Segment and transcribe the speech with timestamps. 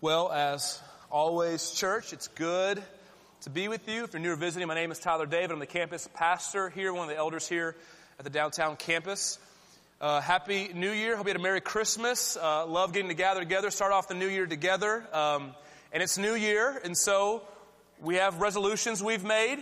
[0.00, 2.80] Well, as always, church, it's good
[3.40, 4.04] to be with you.
[4.04, 5.50] If you're new or visiting, my name is Tyler David.
[5.50, 7.74] I'm the campus pastor here, one of the elders here
[8.16, 9.40] at the downtown campus.
[10.00, 11.16] Uh, happy New Year.
[11.16, 12.36] Hope you had a Merry Christmas.
[12.36, 15.04] Uh, love getting to gather together, start off the new year together.
[15.12, 15.52] Um,
[15.92, 17.42] and it's New Year, and so
[18.00, 19.58] we have resolutions we've made.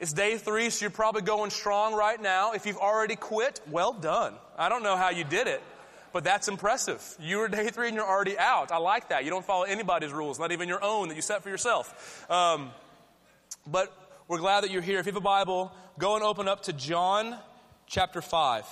[0.00, 2.52] It's day three, so you're probably going strong right now.
[2.52, 4.32] If you've already quit, well done.
[4.56, 5.62] I don't know how you did it.
[6.14, 7.02] But that's impressive.
[7.18, 8.70] You were day three and you're already out.
[8.70, 9.24] I like that.
[9.24, 12.24] You don't follow anybody's rules, not even your own that you set for yourself.
[12.30, 12.70] Um,
[13.66, 13.92] but
[14.28, 15.00] we're glad that you're here.
[15.00, 17.36] If you have a Bible, go and open up to John
[17.88, 18.64] chapter 5.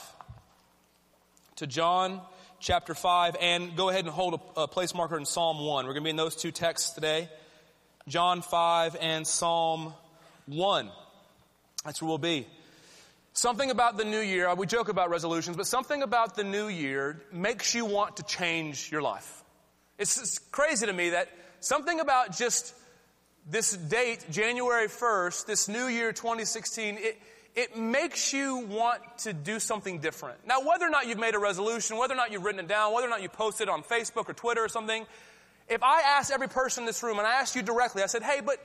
[1.56, 2.20] To John
[2.60, 5.84] chapter 5, and go ahead and hold a, a place marker in Psalm 1.
[5.84, 7.28] We're going to be in those two texts today
[8.06, 9.94] John 5 and Psalm
[10.46, 10.90] 1.
[11.84, 12.46] That's where we'll be.
[13.34, 17.22] Something about the new year, we joke about resolutions, but something about the new year
[17.32, 19.42] makes you want to change your life.
[19.98, 22.74] It's, it's crazy to me that something about just
[23.48, 27.18] this date, January 1st, this new year 2016, it,
[27.54, 30.46] it makes you want to do something different.
[30.46, 32.92] Now, whether or not you've made a resolution, whether or not you've written it down,
[32.92, 35.06] whether or not you posted it on Facebook or Twitter or something,
[35.68, 38.22] if I asked every person in this room and I asked you directly, I said,
[38.22, 38.58] hey, but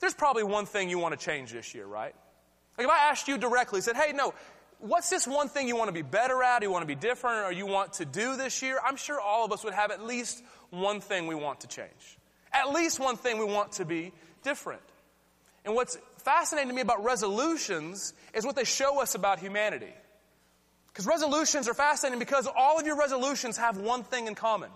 [0.00, 2.14] there's probably one thing you want to change this year, right?
[2.82, 4.34] Like if I asked you directly, said, hey, no,
[4.78, 7.46] what's this one thing you want to be better at, you want to be different,
[7.46, 8.78] or you want to do this year?
[8.84, 12.18] I'm sure all of us would have at least one thing we want to change.
[12.52, 14.82] At least one thing we want to be different.
[15.64, 19.94] And what's fascinating to me about resolutions is what they show us about humanity.
[20.88, 24.70] Because resolutions are fascinating because all of your resolutions have one thing in common.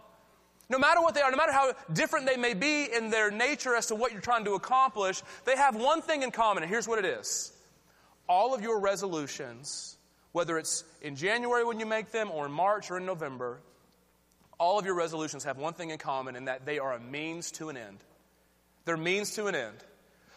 [0.68, 3.74] No matter what they are, no matter how different they may be in their nature
[3.76, 6.88] as to what you're trying to accomplish, they have one thing in common, and here's
[6.88, 7.52] what it is
[8.28, 9.96] all of your resolutions,
[10.32, 13.60] whether it's in January when you make them or in March or in November,
[14.58, 17.50] all of your resolutions have one thing in common and that they are a means
[17.52, 17.98] to an end.
[18.84, 19.76] They're means to an end.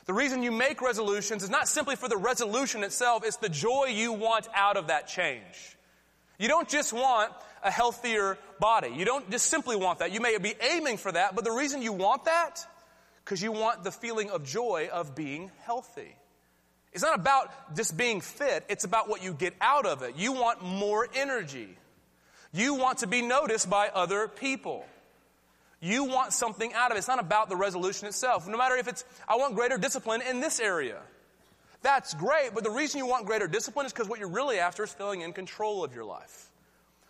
[0.05, 3.91] The reason you make resolutions is not simply for the resolution itself, it's the joy
[3.93, 5.77] you want out of that change.
[6.39, 7.31] You don't just want
[7.63, 8.89] a healthier body.
[8.95, 10.11] You don't just simply want that.
[10.11, 12.65] You may be aiming for that, but the reason you want that,
[13.23, 16.15] because you want the feeling of joy of being healthy.
[16.99, 20.17] It's not about just being fit, it's about what you get out of it.
[20.17, 21.69] You want more energy.
[22.51, 24.85] You want to be noticed by other people.
[25.79, 26.99] You want something out of it.
[26.99, 28.49] It's not about the resolution itself.
[28.49, 30.99] No matter if it's, I want greater discipline in this area.
[31.83, 34.83] That's great, but the reason you want greater discipline is because what you're really after
[34.83, 36.49] is feeling in control of your life.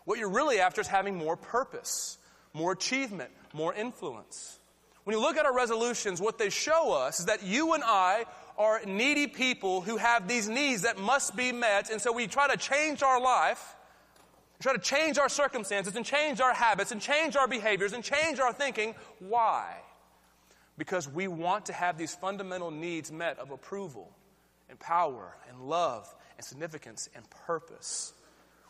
[0.05, 2.19] What you're really after is having more purpose,
[2.53, 4.59] more achievement, more influence.
[5.03, 8.25] When you look at our resolutions, what they show us is that you and I
[8.59, 11.89] are needy people who have these needs that must be met.
[11.89, 13.75] And so we try to change our life,
[14.59, 18.39] try to change our circumstances and change our habits and change our behaviors and change
[18.41, 18.95] our thinking.
[19.19, 19.77] Why?
[20.77, 24.11] Because we want to have these fundamental needs met of approval
[24.69, 28.13] and power and love and significance and purpose.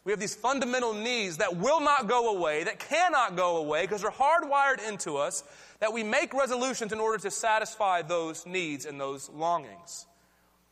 [0.04, 4.02] We have these fundamental needs that will not go away, that cannot go away because
[4.02, 5.44] they're hardwired into us,
[5.80, 10.06] that we make resolutions in order to satisfy those needs and those longings.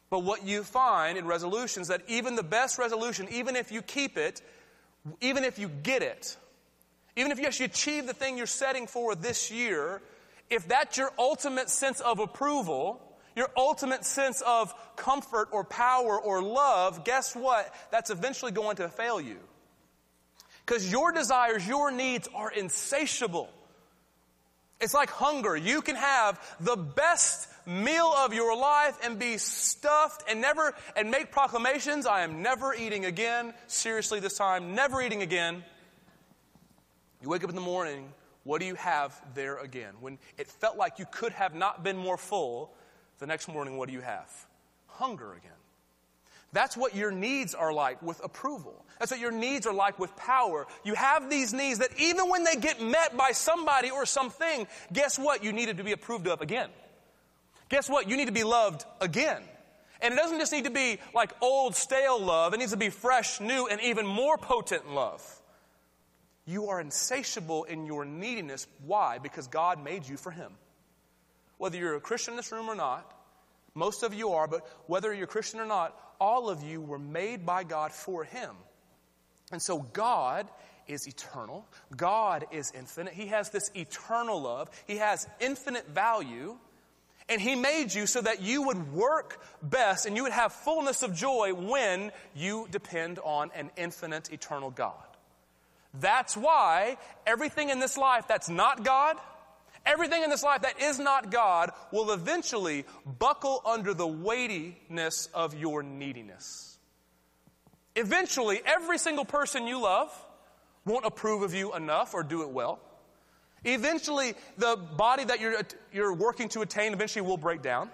[0.09, 4.17] But what you find in resolutions that even the best resolution, even if you keep
[4.17, 4.41] it,
[5.21, 6.37] even if you get it,
[7.15, 10.01] even if you actually achieve the thing you're setting for this year,
[10.49, 13.01] if that's your ultimate sense of approval,
[13.35, 17.73] your ultimate sense of comfort or power or love, guess what?
[17.91, 19.37] That's eventually going to fail you.
[20.65, 23.49] Because your desires, your needs are insatiable.
[24.79, 25.55] It's like hunger.
[25.55, 31.11] You can have the best meal of your life and be stuffed and never, and
[31.11, 32.05] make proclamations.
[32.05, 33.53] I am never eating again.
[33.67, 35.63] Seriously, this time, never eating again.
[37.21, 39.95] You wake up in the morning, what do you have there again?
[39.99, 42.73] When it felt like you could have not been more full,
[43.19, 44.31] the next morning, what do you have?
[44.85, 45.51] Hunger again.
[46.53, 48.85] That's what your needs are like with approval.
[48.99, 50.65] That's what your needs are like with power.
[50.83, 55.19] You have these needs that even when they get met by somebody or something, guess
[55.19, 55.43] what?
[55.43, 56.69] You needed to be approved of again.
[57.69, 58.09] Guess what?
[58.09, 59.41] You need to be loved again.
[60.01, 62.53] And it doesn't just need to be like old, stale love.
[62.53, 65.23] It needs to be fresh, new, and even more potent love.
[66.45, 68.67] You are insatiable in your neediness.
[68.85, 69.17] Why?
[69.17, 70.53] Because God made you for Him.
[71.57, 73.11] Whether you're a Christian in this room or not,
[73.77, 77.45] most of you are, but whether you're Christian or not, all of you were made
[77.45, 78.55] by God for Him.
[79.51, 80.47] And so God
[80.87, 81.65] is eternal.
[81.95, 83.13] God is infinite.
[83.13, 84.69] He has this eternal love.
[84.87, 86.57] He has infinite value.
[87.29, 91.03] And He made you so that you would work best and you would have fullness
[91.03, 94.93] of joy when you depend on an infinite, eternal God.
[95.93, 99.17] That's why everything in this life that's not God,
[99.87, 105.55] Everything in this life that is not God will eventually buckle under the weightiness of
[105.55, 106.77] your neediness.
[107.95, 110.11] Eventually, every single person you love
[110.85, 112.79] won't approve of you enough or do it well.
[113.63, 115.55] Eventually, the body that you're,
[115.93, 117.89] you're working to attain eventually will break down.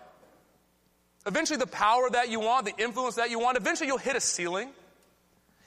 [1.28, 4.20] Eventually, the power that you want, the influence that you want, eventually you'll hit a
[4.20, 4.70] ceiling.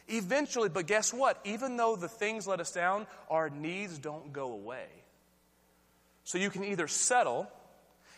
[0.09, 1.41] Eventually, but guess what?
[1.45, 4.87] Even though the things let us down, our needs don't go away.
[6.27, 7.49] So you can either settle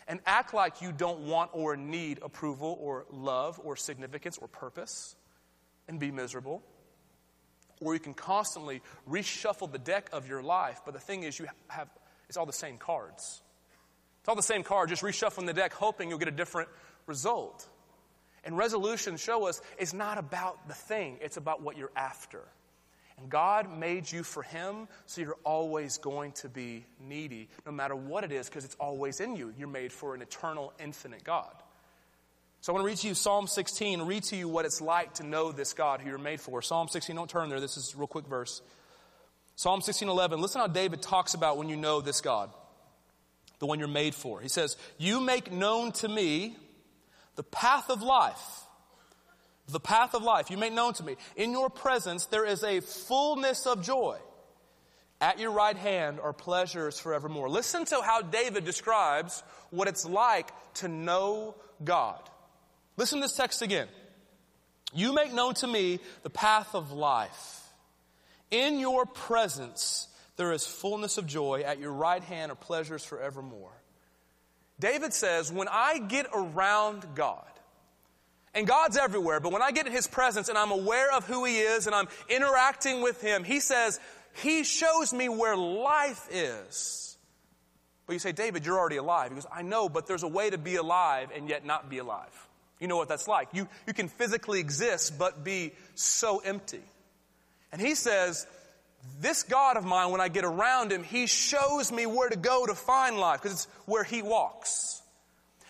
[0.07, 5.15] and act like you don't want or need approval or love or significance or purpose
[5.87, 6.63] and be miserable.
[7.79, 11.45] Or you can constantly reshuffle the deck of your life, but the thing is, you
[11.67, 11.87] have
[12.27, 13.41] it's all the same cards.
[14.21, 16.69] It's all the same card, just reshuffling the deck, hoping you'll get a different
[17.05, 17.69] result.
[18.43, 22.41] And resolutions show us it's not about the thing, it's about what you're after.
[23.19, 27.95] And God made you for Him, so you're always going to be needy, no matter
[27.95, 29.53] what it is, because it's always in you.
[29.57, 31.53] You're made for an eternal, infinite God.
[32.61, 35.15] So I want to read to you Psalm 16, read to you what it's like
[35.15, 36.61] to know this God who you're made for.
[36.61, 38.61] Psalm 16, don't turn there, this is a real quick verse.
[39.55, 42.49] Psalm 16, 11, listen how David talks about when you know this God,
[43.59, 44.39] the one you're made for.
[44.39, 46.55] He says, You make known to me
[47.35, 48.58] the path of life.
[49.71, 51.15] The path of life you make known to me.
[51.35, 54.17] In your presence there is a fullness of joy.
[55.21, 57.49] At your right hand are pleasures forevermore.
[57.49, 62.19] Listen to how David describes what it's like to know God.
[62.97, 63.87] Listen to this text again.
[64.93, 67.61] You make known to me the path of life.
[68.49, 70.07] In your presence
[70.37, 71.61] there is fullness of joy.
[71.65, 73.73] At your right hand are pleasures forevermore.
[74.79, 77.45] David says, when I get around God,
[78.53, 81.45] and God's everywhere, but when I get in His presence and I'm aware of who
[81.45, 83.99] He is and I'm interacting with Him, He says,
[84.41, 87.17] He shows me where life is.
[88.05, 89.29] But you say, David, you're already alive.
[89.29, 91.99] He goes, I know, but there's a way to be alive and yet not be
[91.99, 92.47] alive.
[92.79, 93.49] You know what that's like.
[93.53, 96.81] You, you can physically exist but be so empty.
[97.71, 98.47] And He says,
[99.21, 102.65] this God of mine, when I get around him, he shows me where to go
[102.65, 105.01] to find life because it's where he walks.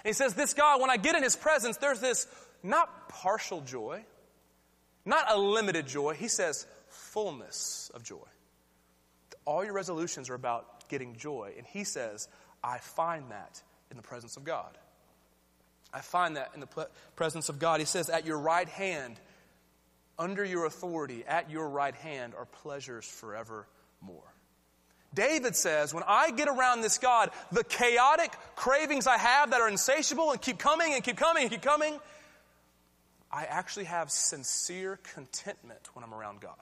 [0.03, 2.27] And he says, This God, when I get in his presence, there's this
[2.63, 4.03] not partial joy,
[5.05, 6.13] not a limited joy.
[6.13, 8.17] He says, fullness of joy.
[9.45, 11.53] All your resolutions are about getting joy.
[11.57, 12.27] And he says,
[12.63, 14.77] I find that in the presence of God.
[15.93, 17.79] I find that in the presence of God.
[17.79, 19.19] He says, At your right hand,
[20.19, 24.33] under your authority, at your right hand, are pleasures forevermore.
[25.13, 29.67] David says, when I get around this God, the chaotic cravings I have that are
[29.67, 31.97] insatiable and keep coming and keep coming and keep coming,
[33.31, 36.55] I actually have sincere contentment when I'm around God.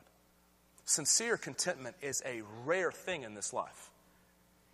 [0.85, 3.91] Sincere contentment is a rare thing in this life.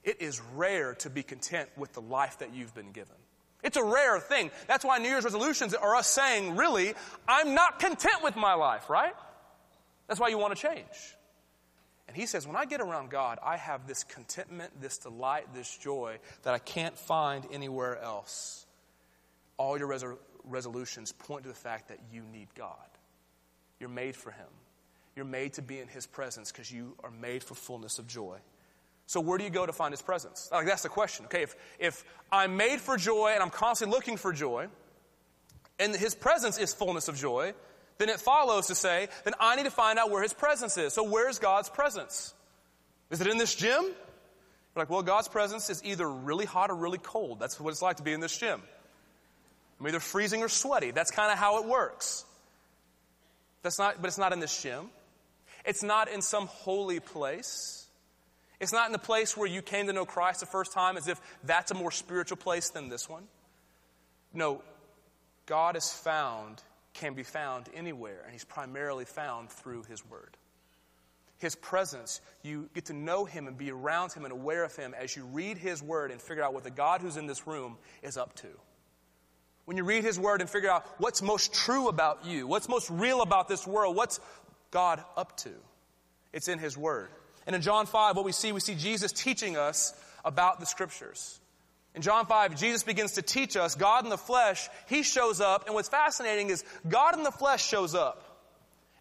[0.04, 3.16] It is rare to be content with the life that you've been given.
[3.64, 4.52] It's a rare thing.
[4.68, 6.94] That's why New Year's resolutions are us saying, really,
[7.28, 9.14] I'm not content with my life, right?
[10.08, 11.16] That's why you want to change.
[12.08, 15.78] And he says, when I get around God, I have this contentment, this delight, this
[15.78, 18.66] joy that I can't find anywhere else.
[19.58, 20.04] All your res-
[20.46, 22.76] resolutions point to the fact that you need God.
[23.80, 24.48] You're made for Him.
[25.16, 28.38] You're made to be in His presence because you are made for fullness of joy.
[29.06, 30.50] So where do you go to find his presence?
[30.52, 31.26] Like that's the question.
[31.26, 34.68] Okay, if if I'm made for joy and I'm constantly looking for joy,
[35.80, 37.54] and his presence is fullness of joy,
[37.98, 40.94] then it follows to say, then I need to find out where his presence is.
[40.94, 42.34] So where's God's presence?
[43.10, 43.84] Is it in this gym?
[43.84, 47.40] You're like, well, God's presence is either really hot or really cold.
[47.40, 48.62] That's what it's like to be in this gym.
[49.84, 50.92] I'm either freezing or sweaty.
[50.92, 52.24] That's kind of how it works.
[53.64, 54.90] That's not, but it's not in this gym.
[55.66, 57.86] It's not in some holy place.
[58.62, 61.10] It's not in the place where you came to know Christ the first time as
[61.10, 63.24] if that's a more spiritual place than this one.
[64.34, 64.62] No,
[65.48, 66.62] God is found,
[66.94, 70.38] can be found anywhere, and He's primarily found through His Word.
[71.40, 74.96] His presence, you get to know Him and be around Him and aware of Him
[74.98, 77.76] as you read His Word and figure out what the God who's in this room
[78.02, 78.48] is up to.
[79.66, 82.90] When you read His Word and figure out what's most true about you, what's most
[82.90, 84.20] real about this world, what's
[84.72, 85.52] God up to,
[86.34, 87.10] it's in His Word.
[87.46, 89.94] And in John 5, what we see, we see Jesus teaching us
[90.26, 91.40] about the scriptures.
[91.96, 95.66] In John 5, Jesus begins to teach us God in the flesh, He shows up,
[95.68, 98.30] and what's fascinating is God in the flesh shows up.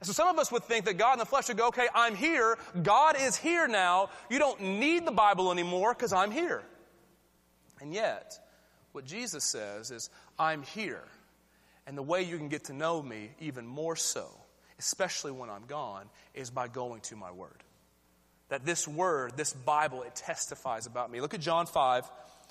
[0.00, 1.87] And so some of us would think that God in the flesh would go, okay,
[1.95, 6.62] I'm here, God is here now, you don't need the Bible anymore because I'm here.
[7.81, 8.38] And yet,
[8.90, 10.11] what Jesus says is,
[10.42, 11.04] I'm here.
[11.87, 14.26] And the way you can get to know me even more so,
[14.80, 17.62] especially when I'm gone, is by going to my word.
[18.49, 21.22] that this word, this Bible, it testifies about me.
[21.22, 22.04] Look at John 5,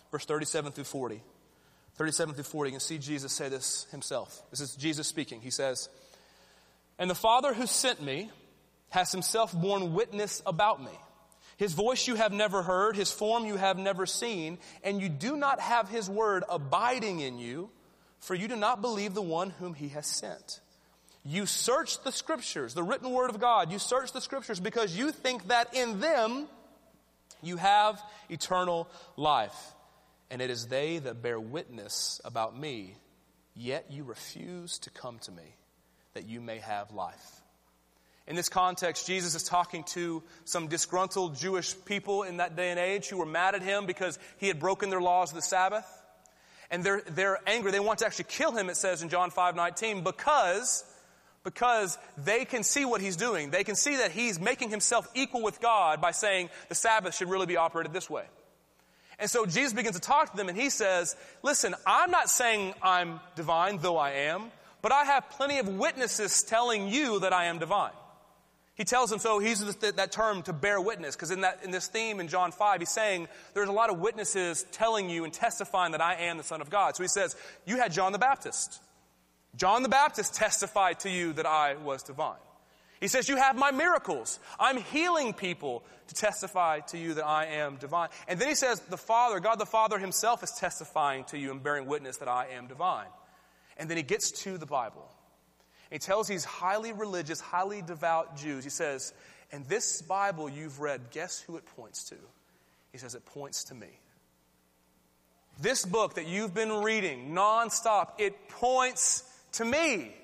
[0.10, 1.22] verse 37 through 40.
[1.96, 4.42] 37 through 40, you can see Jesus say this himself.
[4.50, 5.42] This is Jesus speaking.
[5.42, 5.90] He says,
[6.98, 8.32] And the Father who sent me
[8.90, 10.98] has himself borne witness about me.
[11.58, 15.38] His voice you have never heard, his form you have never seen, and you do
[15.38, 17.70] not have his word abiding in you,
[18.22, 20.62] for you do not believe the one whom he has sent.
[21.24, 23.72] You search the scriptures, the written word of God.
[23.72, 26.48] You search the scriptures because you think that in them
[27.44, 28.88] you have eternal
[29.18, 29.74] life.
[30.30, 32.96] And it is they that bear witness about me,
[33.56, 35.56] yet you refuse to come to me
[36.14, 37.42] that you may have life.
[38.28, 42.80] In this context, Jesus is talking to some disgruntled Jewish people in that day and
[42.80, 45.86] age who were mad at him because he had broken their laws of the Sabbath.
[46.72, 47.72] And they're, they're angry.
[47.72, 50.86] They want to actually kill him, it says in John 5 19, because
[51.44, 53.50] because they can see what he's doing.
[53.50, 57.30] They can see that he's making himself equal with God by saying the Sabbath should
[57.30, 58.26] really be operated this way.
[59.18, 62.74] And so Jesus begins to talk to them and he says, listen, I'm not saying
[62.82, 64.52] I'm divine, though I am,
[64.82, 67.92] but I have plenty of witnesses telling you that I am divine.
[68.82, 71.70] He tells them, so he uses that term to bear witness, because in, that, in
[71.70, 75.32] this theme in John 5, he's saying there's a lot of witnesses telling you and
[75.32, 76.96] testifying that I am the Son of God.
[76.96, 77.36] So he says,
[77.68, 78.82] you had John the Baptist.
[79.56, 82.40] John the Baptist testified to you that I was divine.
[83.00, 84.40] He says, You have my miracles.
[84.60, 88.10] I'm healing people to testify to you that I am divine.
[88.28, 91.62] And then he says, The Father, God the Father himself is testifying to you and
[91.62, 93.10] bearing witness that I am divine.
[93.78, 95.08] And then he gets to the Bible.
[95.92, 99.14] He tells these highly religious, highly devout Jews, he says,
[99.52, 102.16] And this Bible you've read, guess who it points to?
[102.92, 103.90] He says, It points to me.
[105.60, 110.16] This book that you've been reading nonstop, it points to me.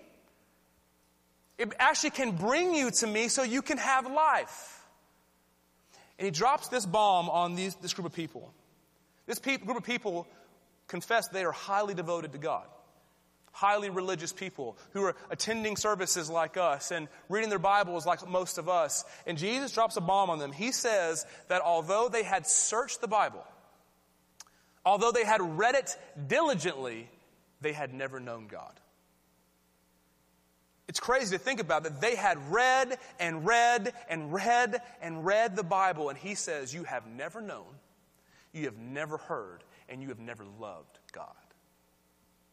[1.58, 4.86] It actually can bring you to me so you can have life.
[6.18, 8.52] And he drops this bomb on these, this group of people.
[9.26, 10.28] This pe- group of people
[10.88, 12.66] confess they are highly devoted to God,
[13.58, 18.60] highly religious people who are attending services like us and reading their Bibles like most
[18.60, 19.04] of us.
[19.26, 20.52] And Jesus drops a bomb on them.
[20.52, 23.44] He says that although they had searched the Bible,
[24.86, 25.98] although they had read it
[26.28, 27.10] diligently,
[27.60, 28.80] they had never known God.
[30.88, 35.56] It's crazy to think about that they had read and read and read and read
[35.56, 37.66] the Bible, and he says, You have never known,
[38.54, 41.34] you have never heard, and you have never loved God.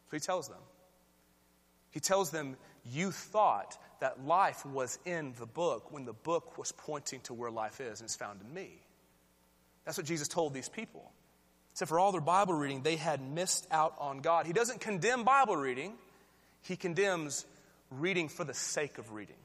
[0.09, 0.57] So he tells them.
[1.95, 6.73] He tells them, You thought that life was in the book when the book was
[6.73, 8.81] pointing to where life is, and it's found in me.
[9.85, 11.09] That's what Jesus told these people.
[11.73, 14.45] So, for all their Bible reading, they had missed out on God.
[14.45, 15.93] He doesn't condemn Bible reading,
[16.63, 17.45] he condemns
[17.89, 19.37] reading for the sake of reading.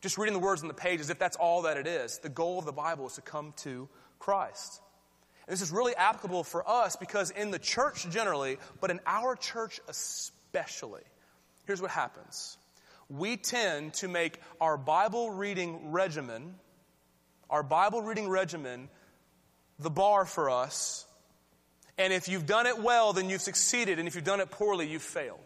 [0.00, 2.20] Just reading the words on the page as if that's all that it is.
[2.20, 3.86] The goal of the Bible is to come to
[4.18, 4.80] Christ.
[5.46, 9.36] And this is really applicable for us because in the church generally, but in our
[9.36, 11.02] church especially,
[11.66, 12.56] here's what happens.
[13.08, 16.54] We tend to make our Bible reading regimen,
[17.50, 18.88] our Bible reading regimen,
[19.78, 21.06] the bar for us.
[21.98, 23.98] And if you've done it well, then you've succeeded.
[23.98, 25.38] And if you've done it poorly, you've failed.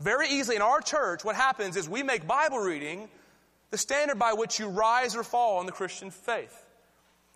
[0.00, 3.08] Very easily in our church, what happens is we make Bible reading
[3.70, 6.64] the standard by which you rise or fall in the Christian faith.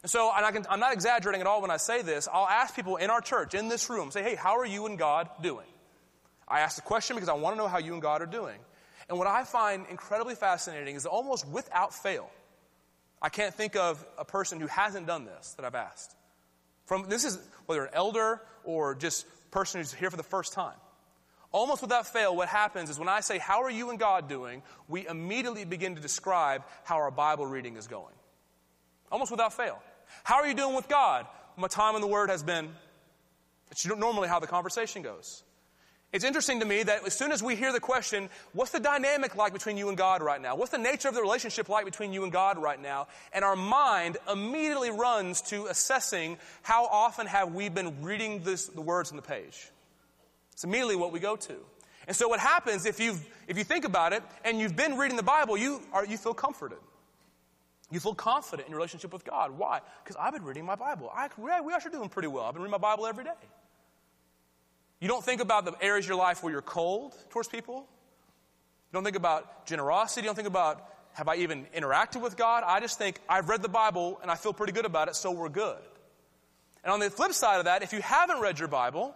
[0.02, 2.28] And so, and I can, I'm not exaggerating at all when I say this.
[2.30, 4.98] I'll ask people in our church, in this room, say, hey, how are you and
[4.98, 5.66] God doing?
[6.54, 8.60] I ask the question because I want to know how you and God are doing.
[9.08, 12.30] And what I find incredibly fascinating is almost without fail,
[13.20, 16.14] I can't think of a person who hasn't done this that I've asked.
[16.86, 20.76] From this is whether an elder or just person who's here for the first time.
[21.50, 24.62] Almost without fail, what happens is when I say, How are you and God doing?
[24.86, 28.14] we immediately begin to describe how our Bible reading is going.
[29.10, 29.82] Almost without fail.
[30.22, 31.26] How are you doing with God?
[31.56, 32.70] My time in the Word has been.
[33.72, 35.43] It's normally how the conversation goes.
[36.14, 39.34] It's interesting to me that as soon as we hear the question, what's the dynamic
[39.34, 40.54] like between you and God right now?
[40.54, 43.08] What's the nature of the relationship like between you and God right now?
[43.32, 48.80] And our mind immediately runs to assessing how often have we been reading this, the
[48.80, 49.72] words on the page.
[50.52, 51.56] It's immediately what we go to.
[52.06, 53.18] And so what happens if you
[53.48, 56.34] if you think about it and you've been reading the Bible, you are you feel
[56.34, 56.78] comforted.
[57.90, 59.58] You feel confident in your relationship with God.
[59.58, 59.80] Why?
[60.04, 61.10] Because I've been reading my Bible.
[61.12, 62.44] I, we are doing pretty well.
[62.44, 63.30] I've been reading my Bible every day.
[65.04, 67.74] You don't think about the areas of your life where you're cold towards people.
[67.74, 70.22] You don't think about generosity.
[70.22, 70.82] You don't think about
[71.12, 72.64] have I even interacted with God.
[72.66, 75.30] I just think I've read the Bible and I feel pretty good about it, so
[75.30, 75.76] we're good.
[76.82, 79.14] And on the flip side of that, if you haven't read your Bible,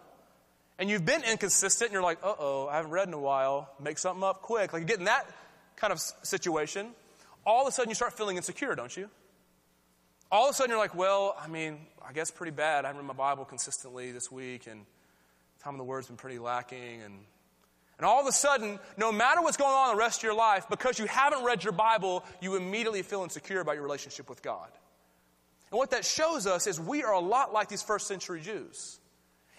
[0.77, 3.67] and you've been inconsistent and you're like, uh oh, I haven't read in a while,
[3.83, 4.73] make something up quick.
[4.73, 5.27] Like you get in that
[5.75, 6.89] kind of situation,
[7.47, 9.09] all of a sudden you start feeling insecure, don't you?
[10.31, 12.85] all of a sudden you're like, well, I mean, I guess pretty bad.
[12.85, 14.85] I haven't read my Bible consistently this week, and
[15.63, 17.19] time of the word's been pretty lacking, and
[17.99, 20.65] and all of a sudden, no matter what's going on the rest of your life,
[20.69, 24.69] because you haven't read your Bible, you immediately feel insecure about your relationship with God.
[25.69, 28.99] And what that shows us is we are a lot like these first century Jews.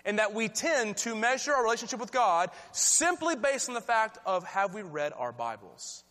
[0.07, 4.17] And that we tend to measure our relationship with God simply based on the fact
[4.25, 6.03] of have we read our Bibles?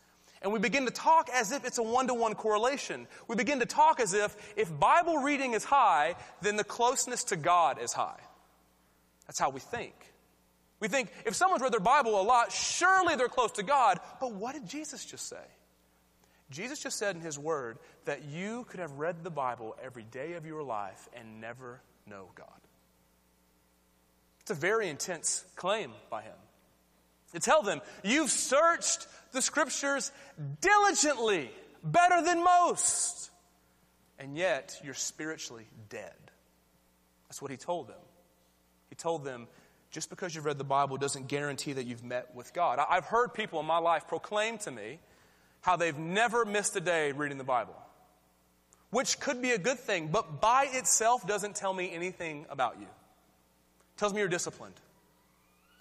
[0.43, 3.07] And we begin to talk as if it's a one to one correlation.
[3.27, 7.35] We begin to talk as if if Bible reading is high, then the closeness to
[7.35, 8.19] God is high.
[9.29, 9.93] That's how we think.
[10.79, 13.99] We think if someone's read their Bible a lot, surely they're close to God.
[14.19, 15.37] But what did Jesus just say?
[16.49, 20.33] Jesus just said in his word that you could have read the Bible every day
[20.33, 22.47] of your life and never know God.
[24.41, 26.33] It's a very intense claim by him.
[27.33, 30.11] To tell them, you've searched the scriptures
[30.59, 31.51] diligently,
[31.83, 33.29] better than most,
[34.17, 36.15] and yet you're spiritually dead.
[37.27, 38.01] That's what he told them.
[38.99, 39.47] Told them,
[39.91, 42.79] just because you've read the Bible doesn't guarantee that you've met with God.
[42.89, 44.99] I've heard people in my life proclaim to me
[45.61, 47.75] how they've never missed a day reading the Bible,
[48.91, 52.85] which could be a good thing, but by itself doesn't tell me anything about you.
[52.85, 54.75] It tells me you're disciplined.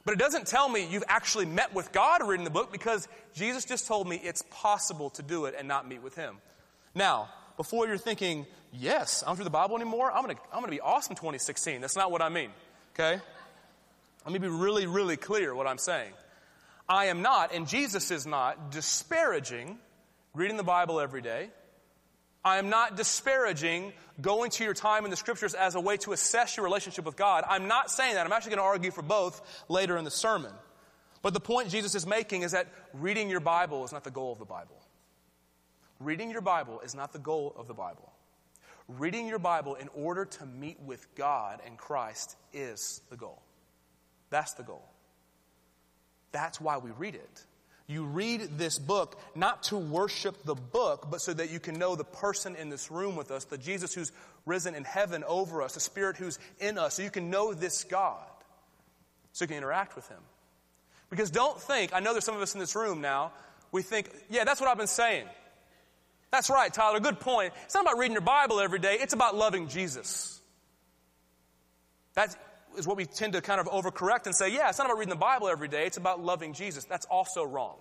[0.05, 3.67] But it doesn't tell me you've actually met with God reading the book because Jesus
[3.67, 6.39] just told me it's possible to do it and not meet with Him.
[6.95, 10.61] Now, before you're thinking, yes, I don't read the Bible anymore, I'm going to I'm
[10.61, 11.83] going to be awesome 2016.
[11.83, 12.51] That's not what I mean,
[12.99, 13.23] okay?
[14.25, 16.13] Let me be really, really clear what I'm saying.
[16.89, 19.79] I am not, and Jesus is not, disparaging
[20.35, 21.51] reading the Bible every day.
[22.45, 26.13] I am not disparaging going to your time in the scriptures as a way to
[26.13, 27.45] assess your relationship with God.
[27.49, 28.25] I'm not saying that.
[28.25, 30.53] I'm actually going to argue for both later in the sermon.
[31.21, 34.33] But the point Jesus is making is that reading your Bible is not the goal
[34.33, 34.81] of the Bible.
[36.01, 38.13] Reading your Bible is not the goal of the Bible.
[38.89, 43.43] Reading your Bible in order to meet with God and Christ is the goal.
[44.31, 44.89] That's the goal.
[46.33, 47.45] That's why we read it.
[47.87, 51.97] You read this book not to worship the book, but so that you can know
[51.97, 54.13] the person in this room with us, the Jesus who's
[54.45, 57.85] risen in heaven over us, the Spirit who's in us, so you can know this
[57.85, 58.27] God,
[59.33, 60.21] so you can interact with Him.
[61.09, 63.33] Because don't think, I know there's some of us in this room now,
[63.73, 65.27] we think, yeah, that's what I've been saying.
[66.31, 67.55] That's right, Tyler, good point.
[67.65, 70.41] It's not about reading your Bible every day, it's about loving Jesus.
[72.15, 72.37] That's,
[72.85, 75.17] what we tend to kind of overcorrect and say, yeah, it's not about reading the
[75.17, 76.85] Bible every day, it's about loving Jesus.
[76.85, 77.77] That's also wrong.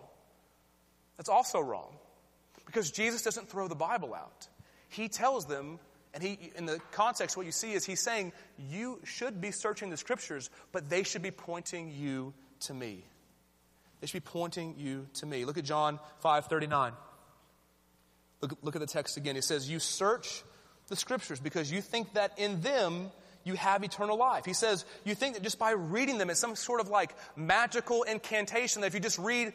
[1.17, 1.95] That's also wrong.
[2.65, 4.47] Because Jesus doesn't throw the Bible out.
[4.89, 5.79] He tells them,
[6.13, 8.31] and he, in the context, what you see is he's saying,
[8.69, 13.03] you should be searching the scriptures, but they should be pointing you to me.
[13.99, 15.45] They should be pointing you to me.
[15.45, 16.93] Look at John 5 39.
[18.41, 19.35] Look, look at the text again.
[19.35, 20.43] It says, You search
[20.87, 23.11] the scriptures because you think that in them
[23.43, 24.45] you have eternal life.
[24.45, 28.03] He says, you think that just by reading them, it's some sort of like magical
[28.03, 29.53] incantation that if you just read,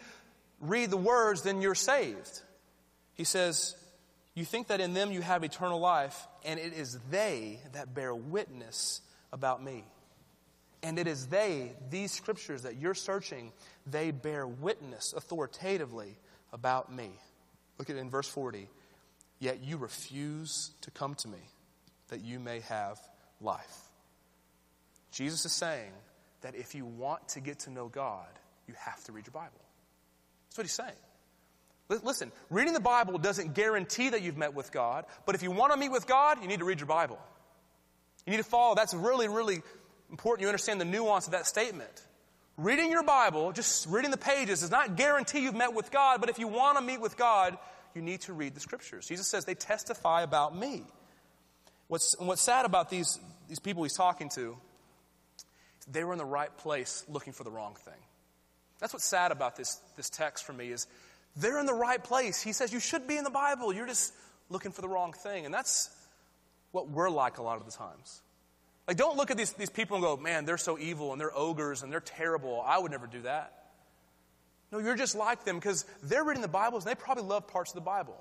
[0.60, 2.40] read the words, then you're saved.
[3.14, 3.76] He says,
[4.34, 8.14] you think that in them you have eternal life, and it is they that bear
[8.14, 9.84] witness about me.
[10.82, 13.52] And it is they, these scriptures that you're searching,
[13.86, 16.16] they bear witness authoritatively
[16.52, 17.10] about me.
[17.78, 18.68] Look at it in verse 40.
[19.38, 21.38] Yet you refuse to come to me
[22.08, 22.98] that you may have
[23.40, 23.88] life.
[25.10, 25.92] Jesus is saying
[26.42, 28.28] that if you want to get to know God,
[28.68, 29.60] you have to read your Bible.
[30.48, 30.92] That's what he's saying.
[32.02, 35.72] Listen, reading the Bible doesn't guarantee that you've met with God, but if you want
[35.72, 37.18] to meet with God, you need to read your Bible.
[38.26, 38.74] You need to follow.
[38.74, 39.62] That's really, really
[40.10, 40.42] important.
[40.42, 41.90] You understand the nuance of that statement.
[42.56, 46.28] Reading your Bible, just reading the pages, does not guarantee you've met with God, but
[46.28, 47.56] if you want to meet with God,
[47.94, 49.06] you need to read the Scriptures.
[49.06, 50.84] Jesus says they testify about me.
[51.88, 54.56] What's, what's sad about these, these people he's talking to
[55.90, 58.00] they were in the right place looking for the wrong thing.
[58.78, 60.86] That's what's sad about this, this text for me is
[61.36, 62.42] they're in the right place.
[62.42, 63.72] He says you should be in the Bible.
[63.72, 64.12] You're just
[64.48, 65.44] looking for the wrong thing.
[65.44, 65.90] And that's
[66.72, 68.22] what we're like a lot of the times.
[68.88, 71.36] Like, don't look at these, these people and go, man, they're so evil and they're
[71.36, 72.62] ogres and they're terrible.
[72.66, 73.52] I would never do that.
[74.72, 77.70] No, you're just like them because they're reading the Bibles and they probably love parts
[77.70, 78.16] of the Bible.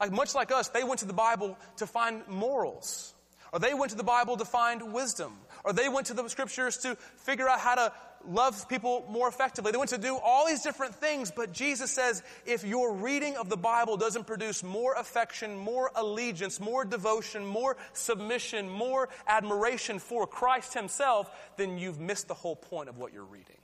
[0.00, 3.14] Like, much like us, they went to the Bible to find morals.
[3.52, 5.36] Or they went to the Bible to find wisdom.
[5.64, 7.92] Or they went to the scriptures to figure out how to
[8.28, 9.72] love people more effectively.
[9.72, 13.48] They went to do all these different things, but Jesus says if your reading of
[13.48, 20.26] the Bible doesn't produce more affection, more allegiance, more devotion, more submission, more admiration for
[20.26, 23.56] Christ Himself, then you've missed the whole point of what you're reading.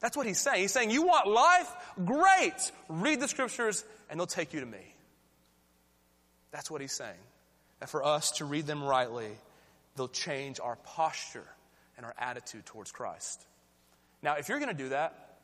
[0.00, 0.62] That's what He's saying.
[0.62, 1.72] He's saying, You want life?
[2.04, 2.72] Great!
[2.88, 4.94] Read the scriptures, and they'll take you to me.
[6.52, 7.18] That's what He's saying.
[7.80, 9.30] And for us to read them rightly,
[9.96, 11.46] they'll change our posture
[11.96, 13.44] and our attitude towards Christ.
[14.22, 15.36] Now, if you're going to do that,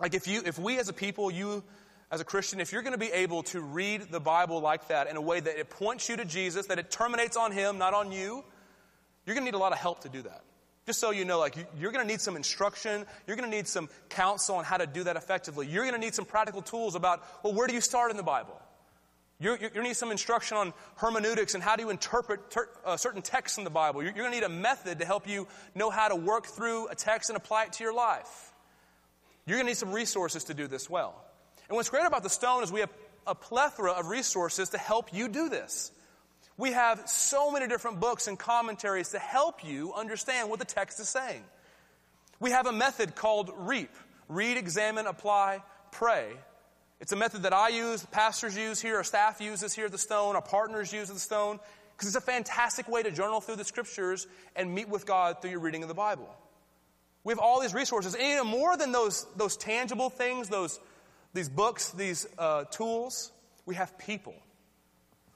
[0.00, 1.62] like if you, if we as a people, you
[2.10, 5.08] as a Christian, if you're going to be able to read the Bible like that
[5.08, 7.94] in a way that it points you to Jesus, that it terminates on Him, not
[7.94, 8.44] on you,
[9.26, 10.42] you're going to need a lot of help to do that.
[10.84, 13.06] Just so you know, like you're going to need some instruction.
[13.26, 15.68] You're going to need some counsel on how to do that effectively.
[15.68, 18.24] You're going to need some practical tools about, well, where do you start in the
[18.24, 18.60] Bible?
[19.42, 22.68] You're, you're going to need some instruction on hermeneutics and how do you interpret ter-
[22.84, 24.02] uh, certain texts in the Bible.
[24.02, 26.86] You're, you're going to need a method to help you know how to work through
[26.88, 28.52] a text and apply it to your life.
[29.44, 31.24] You're going to need some resources to do this well.
[31.68, 32.92] And what's great about the stone is we have
[33.26, 35.90] a plethora of resources to help you do this.
[36.56, 41.00] We have so many different books and commentaries to help you understand what the text
[41.00, 41.42] is saying.
[42.38, 43.90] We have a method called REAP
[44.28, 46.32] read, examine, apply, pray.
[47.02, 49.98] It's a method that I use, pastors use here, our staff uses here at the
[49.98, 51.58] Stone, our partners use at the Stone,
[51.96, 55.50] because it's a fantastic way to journal through the scriptures and meet with God through
[55.50, 56.32] your reading of the Bible.
[57.24, 60.78] We have all these resources, and even more than those, those tangible things, those,
[61.34, 63.32] these books, these uh, tools,
[63.66, 64.34] we have people.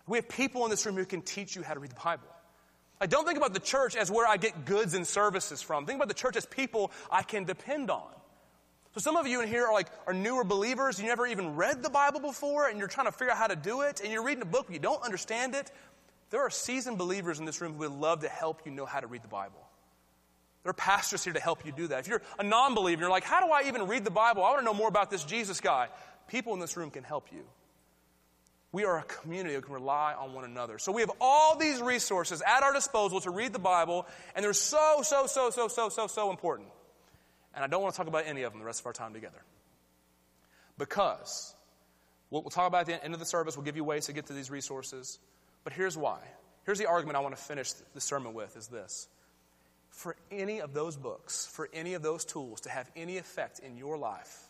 [0.07, 2.29] We have people in this room who can teach you how to read the Bible.
[3.00, 5.85] I don't think about the church as where I get goods and services from.
[5.85, 8.07] Think about the church as people I can depend on.
[8.97, 10.99] So some of you in here are like are newer believers.
[10.99, 13.55] You never even read the Bible before, and you're trying to figure out how to
[13.55, 14.01] do it.
[14.01, 15.71] And you're reading a book, but you don't understand it.
[16.31, 19.01] There are seasoned believers in this room who would love to help you know how
[19.01, 19.61] to read the Bible.
[20.63, 22.01] There are pastors here to help you do that.
[22.01, 24.43] If you're a non-believer, you're like, how do I even read the Bible?
[24.43, 25.89] I want to know more about this Jesus guy.
[26.29, 27.45] People in this room can help you.
[28.73, 30.79] We are a community that can rely on one another.
[30.79, 34.55] So we have all these resources at our disposal to read the Bible, and they're
[34.55, 36.69] so, so, so, so, so, so, so important.
[37.57, 39.14] And I don't want to talk about any of them the rest of our time
[39.14, 39.42] together.
[40.79, 41.55] Because
[42.29, 44.12] what we'll talk about at the end of the service, we'll give you ways to
[44.12, 45.19] get to these resources.
[45.64, 46.19] But here's why.
[46.64, 49.09] Here's the argument I want to finish the sermon with is this.
[49.88, 53.79] For any of those books, for any of those tools to have any effect in
[53.79, 54.49] your life,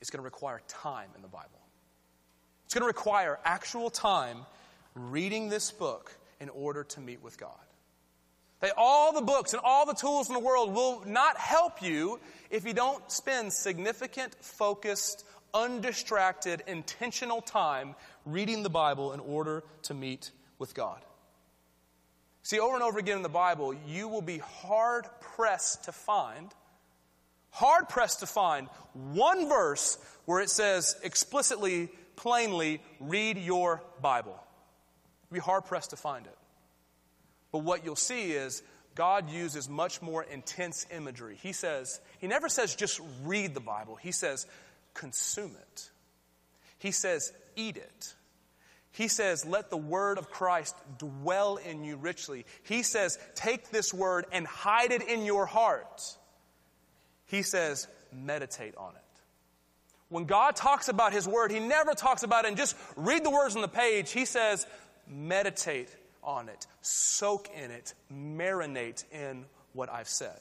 [0.00, 1.60] it's going to require time in the Bible.
[2.64, 4.38] It's going to require actual time
[4.94, 7.65] reading this book in order to meet with God.
[8.60, 12.20] That all the books and all the tools in the world will not help you
[12.50, 19.94] if you don't spend significant, focused, undistracted, intentional time reading the Bible in order to
[19.94, 21.00] meet with God.
[22.42, 26.54] See, over and over again in the Bible, you will be hard pressed to find,
[27.50, 34.42] hard pressed to find one verse where it says explicitly plainly, read your Bible.
[35.30, 36.36] You'll be hard pressed to find it.
[37.56, 38.62] But what you'll see is
[38.94, 41.38] God uses much more intense imagery.
[41.42, 44.46] He says, He never says just read the Bible, He says
[44.92, 45.90] consume it.
[46.76, 48.14] He says eat it.
[48.92, 52.44] He says, let the word of Christ dwell in you richly.
[52.62, 56.02] He says, take this word and hide it in your heart.
[57.24, 59.22] He says, meditate on it.
[60.10, 63.30] When God talks about His Word, He never talks about it and just read the
[63.30, 64.12] words on the page.
[64.12, 64.66] He says,
[65.08, 65.88] meditate
[66.26, 70.38] on it, soak in it, marinate in what I've said.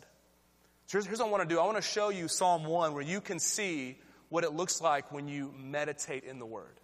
[0.88, 2.94] So here's, here's what I want to do I want to show you Psalm 1
[2.94, 3.98] where you can see
[4.30, 6.80] what it looks like when you meditate in the Word.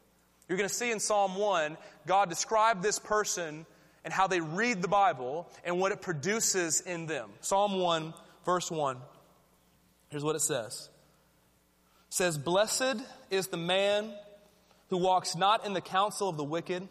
[0.47, 3.65] You're going to see in Psalm 1, God describe this person
[4.03, 7.29] and how they read the Bible and what it produces in them.
[7.41, 8.13] Psalm 1,
[8.45, 8.97] verse 1.
[10.09, 10.89] Here's what it says
[12.09, 12.97] says, Blessed
[13.29, 14.13] is the man
[14.89, 16.87] who walks not in the counsel of the wicked,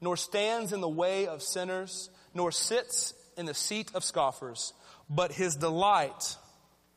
[0.00, 4.72] nor stands in the way of sinners, nor sits in the seat of scoffers,
[5.08, 6.36] but his delight,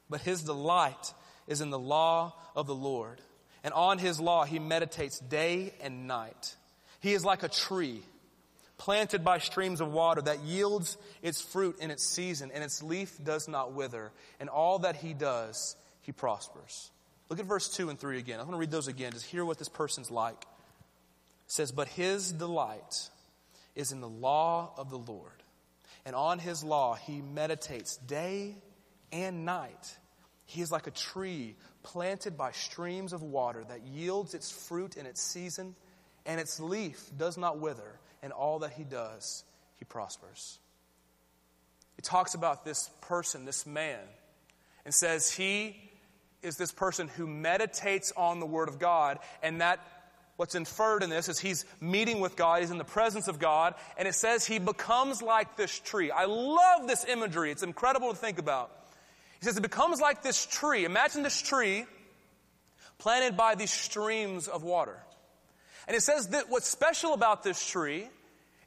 [0.09, 1.13] but his delight
[1.47, 3.21] is in the law of the Lord.
[3.63, 6.55] And on his law he meditates day and night.
[6.99, 8.01] He is like a tree
[8.77, 13.17] planted by streams of water that yields its fruit in its season, and its leaf
[13.23, 14.11] does not wither.
[14.39, 16.91] And all that he does, he prospers.
[17.29, 18.39] Look at verse 2 and 3 again.
[18.39, 19.11] I'm going to read those again.
[19.11, 20.45] Just hear what this person's like.
[21.47, 23.09] Says, But his delight
[23.75, 25.43] is in the law of the Lord,
[26.05, 28.55] and on his law he meditates day
[29.11, 29.97] and night.
[30.45, 35.05] He is like a tree planted by streams of water that yields its fruit in
[35.05, 35.75] its season,
[36.25, 39.43] and its leaf does not wither, and all that he does,
[39.77, 40.59] he prospers.
[41.95, 43.99] He talks about this person, this man,
[44.85, 45.75] and says he
[46.41, 49.79] is this person who meditates on the Word of God, and that
[50.37, 53.75] what's inferred in this is he's meeting with God, he's in the presence of God,
[53.97, 56.09] and it says he becomes like this tree.
[56.11, 58.71] I love this imagery, it's incredible to think about.
[59.39, 60.85] He says it becomes like this tree.
[60.85, 61.85] Imagine this tree
[62.97, 64.97] planted by these streams of water.
[65.87, 68.07] And it says that what's special about this tree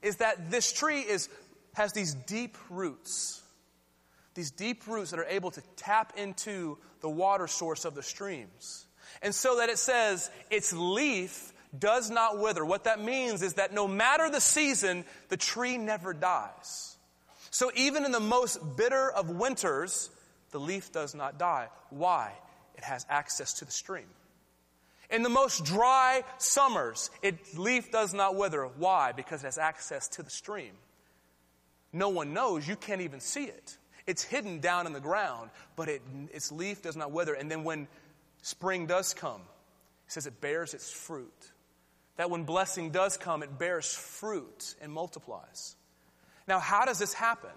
[0.02, 1.28] is that this tree is,
[1.74, 3.42] has these deep roots.
[4.35, 8.87] These deep roots that are able to tap into the water source of the streams.
[9.22, 12.64] And so that it says its leaf does not wither.
[12.64, 16.96] What that means is that no matter the season, the tree never dies.
[17.50, 20.11] So even in the most bitter of winters,
[20.50, 21.68] the leaf does not die.
[21.90, 22.33] Why?
[22.76, 24.06] It has access to the stream.
[25.11, 28.64] In the most dry summers, its leaf does not wither.
[28.64, 29.12] Why?
[29.12, 30.72] Because it has access to the stream.
[31.92, 32.66] No one knows.
[32.66, 33.76] You can't even see it.
[34.06, 36.02] It's hidden down in the ground, but it,
[36.33, 37.35] its leaf does not wither.
[37.35, 37.88] And then when
[38.42, 39.40] spring does come,
[40.06, 41.52] it says it bears its fruit.
[42.20, 45.74] That when blessing does come, it bears fruit and multiplies.
[46.46, 47.48] Now, how does this happen?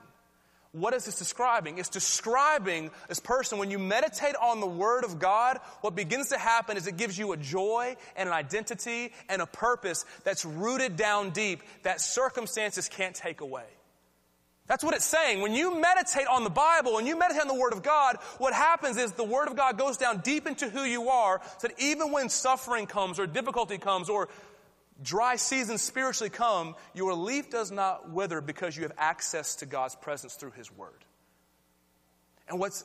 [0.72, 1.80] What is this describing?
[1.80, 6.38] It's describing this person, when you meditate on the Word of God, what begins to
[6.38, 10.96] happen is it gives you a joy and an identity and a purpose that's rooted
[10.96, 13.66] down deep that circumstances can't take away.
[14.68, 15.42] That's what it's saying.
[15.42, 18.54] When you meditate on the Bible and you meditate on the Word of God, what
[18.54, 21.78] happens is the Word of God goes down deep into who you are so that
[21.80, 24.30] even when suffering comes or difficulty comes or
[25.02, 29.96] dry seasons spiritually come, your leaf does not wither because you have access to God's
[29.96, 31.06] presence through His Word.
[32.48, 32.84] And what's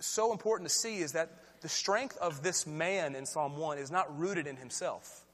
[0.00, 3.90] so important to see is that the strength of this man in Psalm 1 is
[3.90, 5.24] not rooted in himself.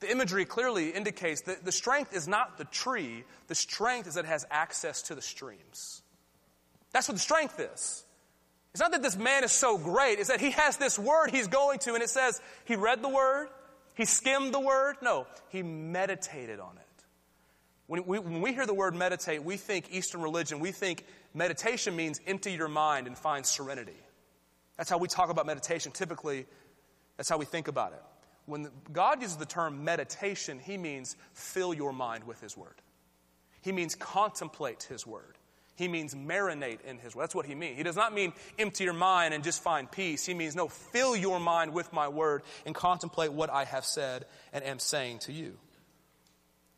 [0.00, 4.24] The imagery clearly indicates that the strength is not the tree, the strength is that
[4.24, 6.02] it has access to the streams.
[6.92, 8.04] That's what the strength is.
[8.72, 11.48] It's not that this man is so great, it's that he has this word he's
[11.48, 13.48] going to, and it says he read the word,
[13.96, 14.96] he skimmed the word.
[15.02, 17.04] No, he meditated on it.
[17.86, 21.04] When we, when we hear the word meditate, we think Eastern religion, we think
[21.34, 23.96] meditation means empty your mind and find serenity.
[24.76, 25.92] That's how we talk about meditation.
[25.92, 26.46] Typically,
[27.16, 28.02] that's how we think about it.
[28.44, 32.82] When God uses the term meditation, he means fill your mind with his word.
[33.62, 35.38] He means contemplate his word.
[35.76, 37.24] He means marinate in His word.
[37.24, 37.76] That's what He means.
[37.76, 40.26] He does not mean empty your mind and just find peace.
[40.26, 44.24] He means, no, fill your mind with my word and contemplate what I have said
[44.52, 45.56] and am saying to you.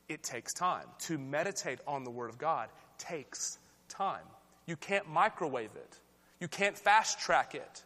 [0.09, 0.87] It takes time.
[1.01, 3.59] To meditate on the Word of God takes
[3.89, 4.25] time.
[4.67, 5.99] You can't microwave it,
[6.41, 7.85] you can't fast track it.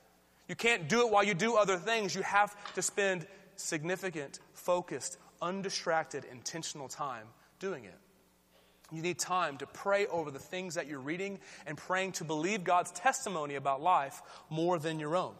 [0.48, 2.14] You can't do it while you do other things.
[2.14, 7.27] You have to spend significant, focused, undistracted, intentional time
[7.59, 7.98] doing it.
[8.92, 12.62] You need time to pray over the things that you're reading and praying to believe
[12.62, 15.35] God's testimony about life more than your own.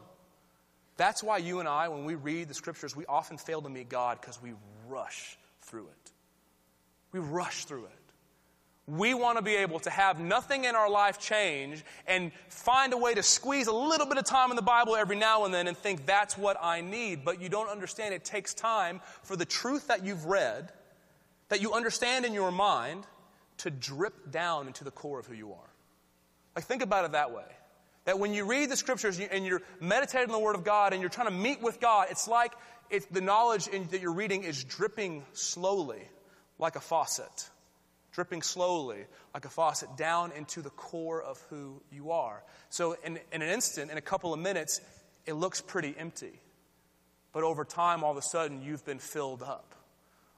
[0.97, 3.89] That's why you and I, when we read the scriptures, we often fail to meet
[3.89, 4.53] God because we
[4.89, 6.13] rush through it.
[7.13, 7.99] We rush through it.
[8.87, 12.97] We want to be able to have nothing in our life change and find a
[12.97, 15.69] way to squeeze a little bit of time in the Bible every now and then
[15.69, 17.25] and think that's what I need.
[17.25, 20.73] But you don't understand it takes time for the truth that you've read,
[21.49, 23.07] that you understand in your mind,
[23.59, 25.71] to drip down into the core of who you are.
[26.55, 27.45] Like, think about it that way.
[28.05, 31.01] That when you read the scriptures and you're meditating on the Word of God and
[31.01, 32.53] you're trying to meet with God, it's like
[32.91, 36.03] it's the knowledge that you're reading is dripping slowly,
[36.59, 37.49] like a faucet.
[38.11, 42.43] Dripping slowly, like a faucet, down into the core of who you are.
[42.69, 44.83] So, in, in an instant, in a couple of minutes,
[45.25, 46.39] it looks pretty empty.
[47.33, 49.72] But over time, all of a sudden, you've been filled up.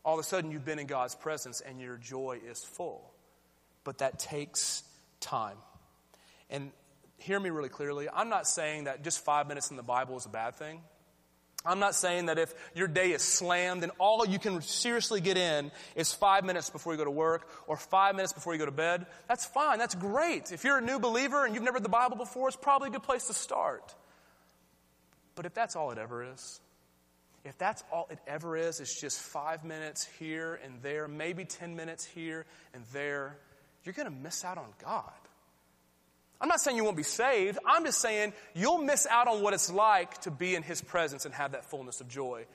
[0.04, 3.14] All of a sudden, you've been in God's presence and your joy is full
[3.84, 4.82] but that takes
[5.20, 5.56] time.
[6.50, 6.72] And
[7.18, 8.08] hear me really clearly.
[8.12, 10.80] I'm not saying that just five minutes in the Bible is a bad thing.
[11.66, 15.38] I'm not saying that if your day is slammed and all you can seriously get
[15.38, 18.66] in is five minutes before you go to work or five minutes before you go
[18.66, 19.06] to bed.
[19.28, 19.78] That's fine.
[19.78, 20.52] That's great.
[20.52, 22.92] If you're a new believer and you've never read the Bible before, it's probably a
[22.92, 23.94] good place to start.
[25.36, 26.60] But if that's all it ever is,
[27.44, 31.76] if that's all it ever is, it's just five minutes here and there, maybe 10
[31.76, 33.36] minutes here and there,
[33.84, 35.12] you're going to miss out on God.
[36.40, 37.58] I'm not saying you won't be saved.
[37.66, 41.26] I'm just saying you'll miss out on what it's like to be in His presence
[41.26, 42.46] and have that fullness of joy.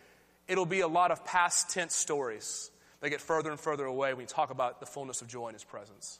[0.47, 2.71] It'll be a lot of past tense stories
[3.01, 5.53] that get further and further away when you talk about the fullness of joy in
[5.53, 6.19] His presence.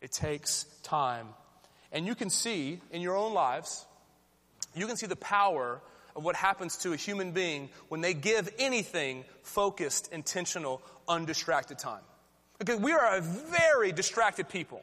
[0.00, 1.28] It takes time.
[1.90, 3.84] And you can see in your own lives,
[4.74, 5.80] you can see the power
[6.16, 12.02] of what happens to a human being when they give anything focused, intentional, undistracted time.
[12.58, 14.82] Because we are a very distracted people.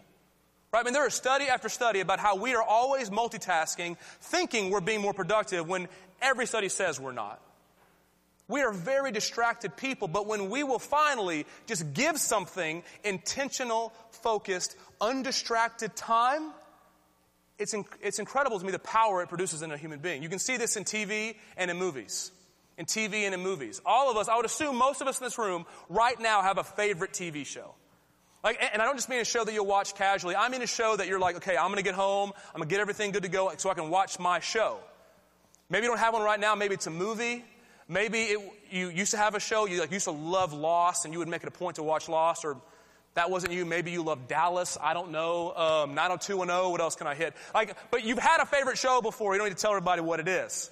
[0.71, 0.81] Right?
[0.81, 4.81] I mean, there is study after study about how we are always multitasking, thinking we're
[4.81, 5.87] being more productive when
[6.21, 7.41] every study says we're not.
[8.47, 14.75] We are very distracted people, but when we will finally just give something intentional, focused,
[14.99, 16.51] undistracted time,
[17.59, 20.23] it's, in, it's incredible to me the power it produces in a human being.
[20.23, 22.31] You can see this in TV and in movies.
[22.79, 23.81] in TV and in movies.
[23.85, 26.57] All of us, I would assume most of us in this room right now have
[26.57, 27.75] a favorite TV show.
[28.41, 30.33] Like, and I don't just mean a show that you'll watch casually.
[30.33, 32.69] I mean a show that you're like, okay, I'm going to get home, I'm going
[32.69, 34.77] to get everything good to go so I can watch my show.
[35.69, 36.55] Maybe you don't have one right now.
[36.55, 37.43] Maybe it's a movie.
[37.89, 38.39] Maybe it,
[38.71, 39.65] you used to have a show.
[39.65, 42.07] You like used to love Lost, and you would make it a point to watch
[42.07, 42.45] Lost.
[42.45, 42.57] Or
[43.15, 43.65] that wasn't you.
[43.65, 44.77] Maybe you love Dallas.
[44.81, 45.53] I don't know.
[45.55, 46.71] Um, 90210.
[46.71, 47.33] What else can I hit?
[47.53, 49.33] Like, but you've had a favorite show before.
[49.33, 50.69] You don't need to tell everybody what it is.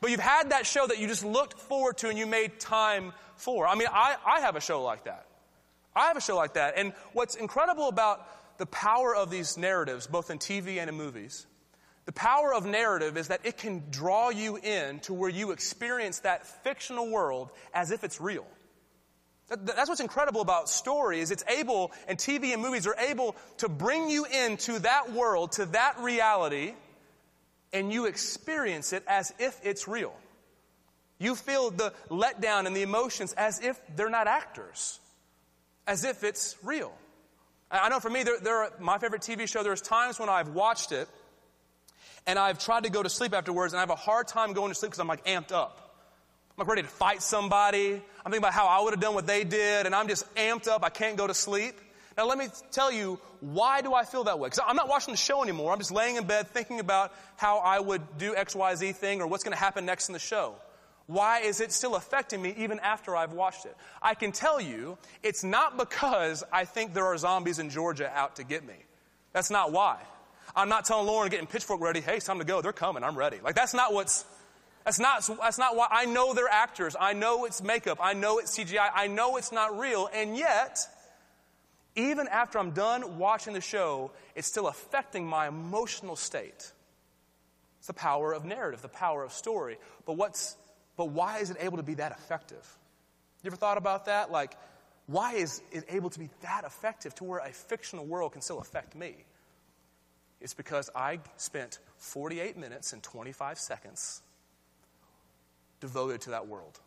[0.00, 3.12] But you've had that show that you just looked forward to and you made time
[3.36, 3.66] for.
[3.66, 5.26] I mean, I, I have a show like that.
[5.94, 6.74] I have a show like that.
[6.76, 8.26] And what's incredible about
[8.58, 11.46] the power of these narratives, both in TV and in movies,
[12.04, 16.20] the power of narrative is that it can draw you in to where you experience
[16.20, 18.46] that fictional world as if it's real.
[19.56, 23.68] That's what's incredible about story is it's able, and TV and movies are able to
[23.68, 26.74] bring you into that world, to that reality,
[27.72, 30.14] and you experience it as if it's real.
[31.18, 34.98] You feel the letdown and the emotions as if they're not actors,
[35.86, 36.92] as if it's real.
[37.70, 40.48] I know for me, there, there are, my favorite TV show, there's times when I've
[40.48, 41.08] watched it
[42.26, 44.70] and I've tried to go to sleep afterwards and I have a hard time going
[44.70, 45.91] to sleep because I'm like amped up.
[46.58, 47.94] I'm ready to fight somebody.
[47.94, 50.68] I'm thinking about how I would have done what they did and I'm just amped
[50.68, 50.84] up.
[50.84, 51.74] I can't go to sleep.
[52.16, 54.48] Now let me tell you, why do I feel that way?
[54.48, 55.72] Because I'm not watching the show anymore.
[55.72, 59.44] I'm just laying in bed thinking about how I would do XYZ thing or what's
[59.44, 60.54] going to happen next in the show.
[61.06, 63.76] Why is it still affecting me even after I've watched it?
[64.00, 68.36] I can tell you, it's not because I think there are zombies in Georgia out
[68.36, 68.76] to get me.
[69.32, 69.98] That's not why.
[70.54, 72.60] I'm not telling Lauren getting pitchfork ready, hey, it's time to go.
[72.60, 73.02] They're coming.
[73.04, 73.38] I'm ready.
[73.42, 74.24] Like, that's not what's,
[74.84, 75.86] that's not, that's not why.
[75.90, 76.96] I know they're actors.
[76.98, 77.98] I know it's makeup.
[78.00, 78.90] I know it's CGI.
[78.94, 80.08] I know it's not real.
[80.12, 80.78] And yet,
[81.94, 86.72] even after I'm done watching the show, it's still affecting my emotional state.
[87.78, 89.78] It's the power of narrative, the power of story.
[90.04, 90.56] But what's,
[90.96, 92.78] but why is it able to be that effective?
[93.42, 94.30] You ever thought about that?
[94.30, 94.56] Like,
[95.06, 98.60] why is it able to be that effective to where a fictional world can still
[98.60, 99.14] affect me?
[100.40, 104.22] It's because I spent 48 minutes and 25 seconds
[105.82, 106.78] devoted to that world.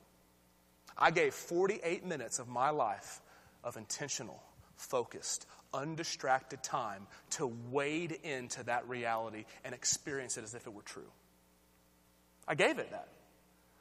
[0.97, 3.21] I gave 48 minutes of my life
[3.62, 4.41] of intentional,
[4.77, 10.81] focused, undistracted time to wade into that reality and experience it as if it were
[10.81, 11.12] true.
[12.47, 13.10] I gave it that.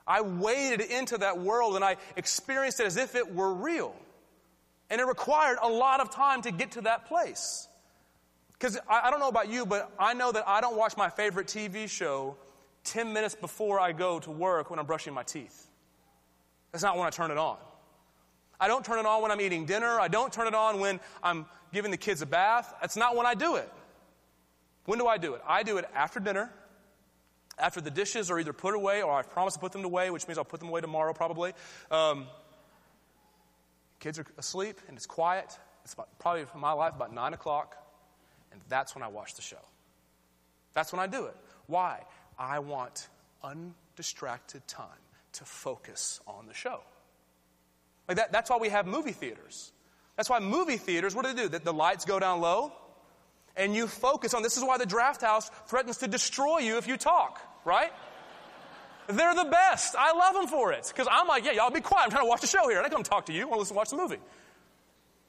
[0.04, 3.94] I waded into that world and I experienced it as if it were real.
[4.90, 7.68] And it required a lot of time to get to that place.
[8.54, 11.08] Because I, I don't know about you, but I know that I don't watch my
[11.08, 12.36] favorite TV show
[12.84, 15.68] 10 minutes before I go to work when I'm brushing my teeth.
[16.72, 17.56] That's not when I turn it on.
[18.60, 20.00] I don't turn it on when I'm eating dinner.
[20.00, 22.72] I don't turn it on when I'm giving the kids a bath.
[22.80, 23.70] That's not when I do it.
[24.86, 25.42] When do I do it?
[25.46, 26.52] I do it after dinner,
[27.58, 30.28] after the dishes are either put away or I've promised to put them away, which
[30.28, 31.52] means I'll put them away tomorrow probably.
[31.90, 32.26] Um,
[34.00, 35.58] kids are asleep and it's quiet.
[35.84, 37.76] It's about, probably for my life about 9 o'clock.
[38.52, 39.58] And that's when I watch the show.
[40.74, 41.36] That's when I do it.
[41.66, 42.02] Why?
[42.38, 43.08] I want
[43.42, 44.86] undistracted time
[45.34, 46.80] to focus on the show.
[48.08, 49.72] Like that, that's why we have movie theaters.
[50.16, 51.48] That's why movie theaters, what do they do?
[51.48, 52.72] The, the lights go down low
[53.56, 56.88] and you focus on this is why the draft house threatens to destroy you if
[56.88, 57.92] you talk, right?
[59.08, 59.94] They're the best.
[59.98, 60.88] I love them for it.
[60.88, 62.04] Because I'm like, yeah, y'all be quiet.
[62.04, 62.78] I'm trying to watch the show here.
[62.78, 63.42] I don't come talk to you.
[63.42, 64.18] I want to watch the movie.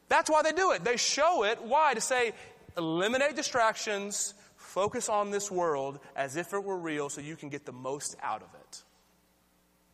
[0.08, 0.84] That's why they do it.
[0.84, 1.62] They show it.
[1.62, 1.94] Why?
[1.94, 2.34] To say,
[2.78, 4.34] eliminate distractions,
[4.76, 8.14] focus on this world as if it were real so you can get the most
[8.22, 8.84] out of it.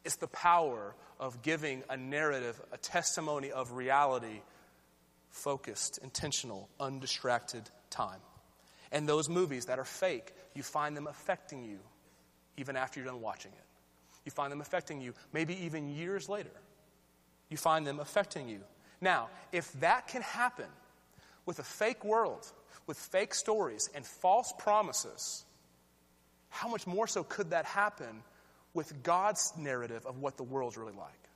[0.03, 4.41] It's the power of giving a narrative, a testimony of reality,
[5.29, 8.21] focused, intentional, undistracted time.
[8.91, 11.77] And those movies that are fake, you find them affecting you
[12.57, 13.65] even after you're done watching it.
[14.25, 16.49] You find them affecting you maybe even years later.
[17.49, 18.61] You find them affecting you.
[18.99, 20.69] Now, if that can happen
[21.45, 22.51] with a fake world,
[22.91, 25.45] with fake stories and false promises,
[26.49, 28.21] how much more so could that happen
[28.73, 31.29] with God's narrative of what the world's really like?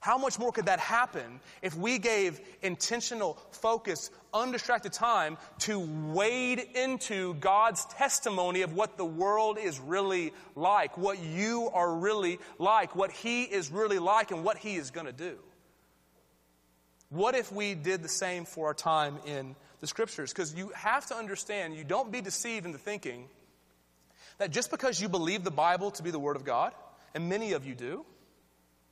[0.00, 5.80] How much more could that happen if we gave intentional, focused, undistracted time to
[6.12, 12.40] wade into God's testimony of what the world is really like, what you are really
[12.58, 15.38] like, what He is really like, and what He is going to do?
[17.08, 21.06] What if we did the same for our time in the scriptures because you have
[21.06, 23.28] to understand, you don't be deceived into thinking
[24.38, 26.72] that just because you believe the Bible to be the Word of God,
[27.14, 28.04] and many of you do,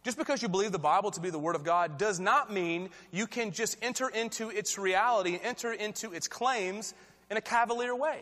[0.05, 2.91] just because you believe the Bible to be the Word of God does not mean
[3.12, 6.95] you can just enter into its reality, enter into its claims
[7.30, 8.20] in a cavalier way.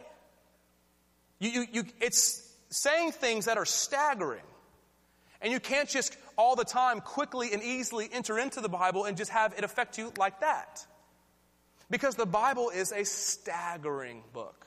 [1.38, 4.42] You, you, you, it's saying things that are staggering
[5.44, 9.14] And you can't just all the time quickly and easily enter into the Bible and
[9.14, 10.86] just have it affect you like that.
[11.94, 14.66] Because the Bible is a staggering book.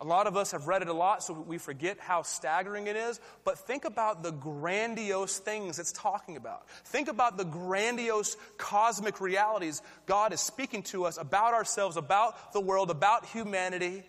[0.00, 2.94] A lot of us have read it a lot, so we forget how staggering it
[2.94, 3.18] is.
[3.42, 6.70] But think about the grandiose things it's talking about.
[6.84, 12.60] Think about the grandiose cosmic realities God is speaking to us about ourselves, about the
[12.60, 14.04] world, about humanity,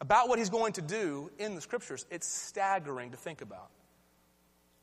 [0.00, 2.06] about what He's going to do in the Scriptures.
[2.10, 3.68] It's staggering to think about.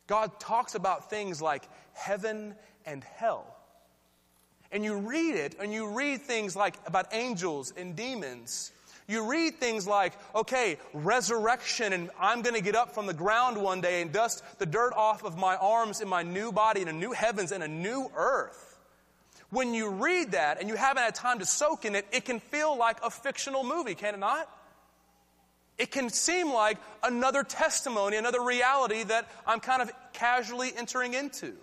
[0.05, 2.53] God talks about things like heaven
[2.85, 3.57] and hell.
[4.73, 8.71] And you read it, and you read things like about angels and demons.
[9.07, 13.57] You read things like, okay, resurrection, and I'm going to get up from the ground
[13.57, 16.87] one day and dust the dirt off of my arms in my new body in
[16.87, 18.79] a new heavens and a new earth.
[19.49, 22.39] When you read that and you haven't had time to soak in it, it can
[22.39, 24.49] feel like a fictional movie, can it not?
[25.77, 31.53] It can seem like another testimony, another reality that I'm kind of casually entering into.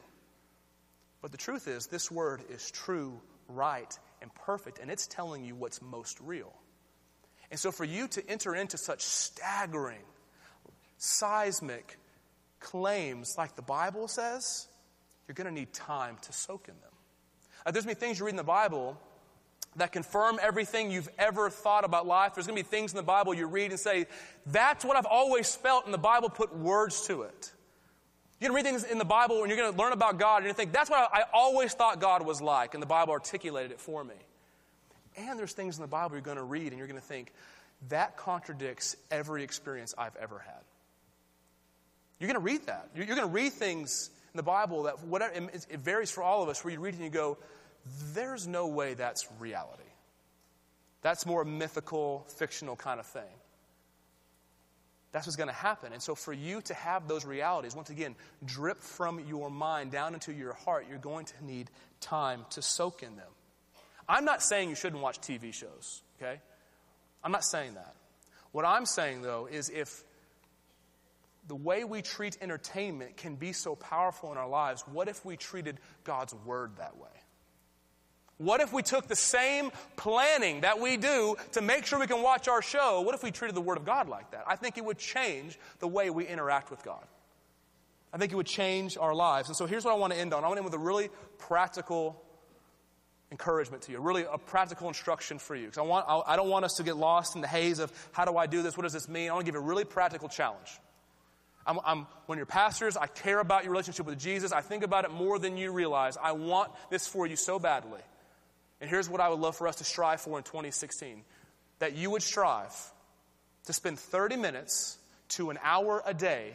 [1.22, 5.54] But the truth is, this word is true, right, and perfect, and it's telling you
[5.54, 6.52] what's most real.
[7.50, 10.02] And so, for you to enter into such staggering,
[10.98, 11.98] seismic
[12.60, 14.68] claims like the Bible says,
[15.26, 16.90] you're going to need time to soak in them.
[17.64, 18.98] Uh, there's going to be things you read in the Bible
[19.76, 22.34] that confirm everything you've ever thought about life.
[22.34, 24.06] There's going to be things in the Bible you read and say,
[24.46, 27.52] that's what I've always felt, and the Bible put words to it.
[28.40, 30.38] You're going to read things in the Bible and you're going to learn about God,
[30.38, 32.86] and you're going to think, that's what I always thought God was like, and the
[32.86, 34.14] Bible articulated it for me.
[35.16, 37.32] And there's things in the Bible you're going to read, and you're going to think,
[37.88, 40.62] that contradicts every experience I've ever had.
[42.18, 42.88] You're going to read that.
[42.94, 46.48] You're going to read things in the Bible that whatever, it varies for all of
[46.48, 47.36] us, where you read it and you go,
[48.14, 49.82] there's no way that's reality.
[51.02, 53.22] That's more mythical, fictional kind of thing.
[55.12, 55.92] That's what's going to happen.
[55.92, 60.14] And so, for you to have those realities, once again, drip from your mind down
[60.14, 63.30] into your heart, you're going to need time to soak in them.
[64.08, 66.40] I'm not saying you shouldn't watch TV shows, okay?
[67.24, 67.94] I'm not saying that.
[68.52, 70.04] What I'm saying, though, is if
[71.46, 75.36] the way we treat entertainment can be so powerful in our lives, what if we
[75.36, 77.08] treated God's Word that way?
[78.40, 82.22] What if we took the same planning that we do to make sure we can
[82.22, 83.02] watch our show?
[83.02, 84.44] What if we treated the Word of God like that?
[84.46, 87.04] I think it would change the way we interact with God.
[88.14, 89.50] I think it would change our lives.
[89.50, 90.42] And so here's what I want to end on.
[90.42, 92.18] I want to end with a really practical
[93.30, 95.66] encouragement to you, really a practical instruction for you.
[95.66, 98.24] Because I, want, I don't want us to get lost in the haze of how
[98.24, 98.74] do I do this?
[98.74, 99.28] What does this mean?
[99.28, 100.80] I want to give you a really practical challenge.
[101.66, 104.50] I'm, I'm, when you're pastors, I care about your relationship with Jesus.
[104.50, 106.16] I think about it more than you realize.
[106.16, 108.00] I want this for you so badly.
[108.80, 111.22] And here's what I would love for us to strive for in 2016
[111.80, 112.74] that you would strive
[113.66, 116.52] to spend 30 minutes to an hour a day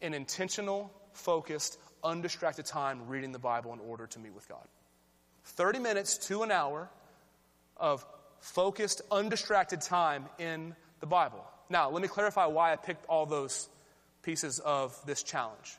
[0.00, 4.66] in intentional, focused, undistracted time reading the Bible in order to meet with God.
[5.44, 6.88] 30 minutes to an hour
[7.76, 8.04] of
[8.40, 11.44] focused, undistracted time in the Bible.
[11.70, 13.68] Now, let me clarify why I picked all those
[14.22, 15.76] pieces of this challenge.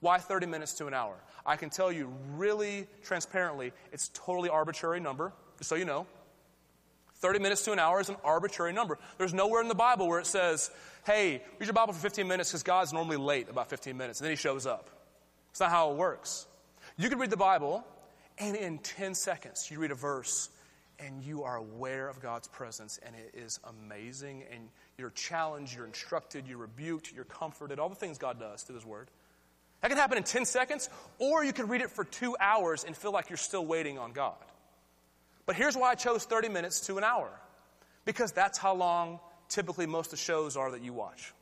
[0.00, 1.16] Why 30 minutes to an hour?
[1.44, 6.06] I can tell you really transparently, it's totally arbitrary number, just so you know.
[7.16, 8.98] 30 minutes to an hour is an arbitrary number.
[9.16, 10.70] There's nowhere in the Bible where it says,
[11.04, 14.26] hey, read your Bible for 15 minutes because God's normally late about 15 minutes, and
[14.26, 14.88] then he shows up.
[15.50, 16.46] It's not how it works.
[16.96, 17.84] You can read the Bible,
[18.38, 20.48] and in 10 seconds, you read a verse,
[21.00, 25.86] and you are aware of God's presence, and it is amazing, and you're challenged, you're
[25.86, 29.08] instructed, you're rebuked, you're comforted, all the things God does through His Word.
[29.80, 32.96] That can happen in 10 seconds, or you can read it for two hours and
[32.96, 34.36] feel like you're still waiting on God.
[35.46, 37.30] But here's why I chose 30 minutes to an hour
[38.04, 41.32] because that's how long typically most of the shows are that you watch.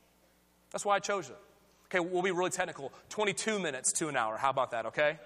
[0.71, 1.37] That's why I chose it.
[1.85, 4.37] Okay, we'll be really technical 22 minutes to an hour.
[4.37, 5.17] How about that, okay?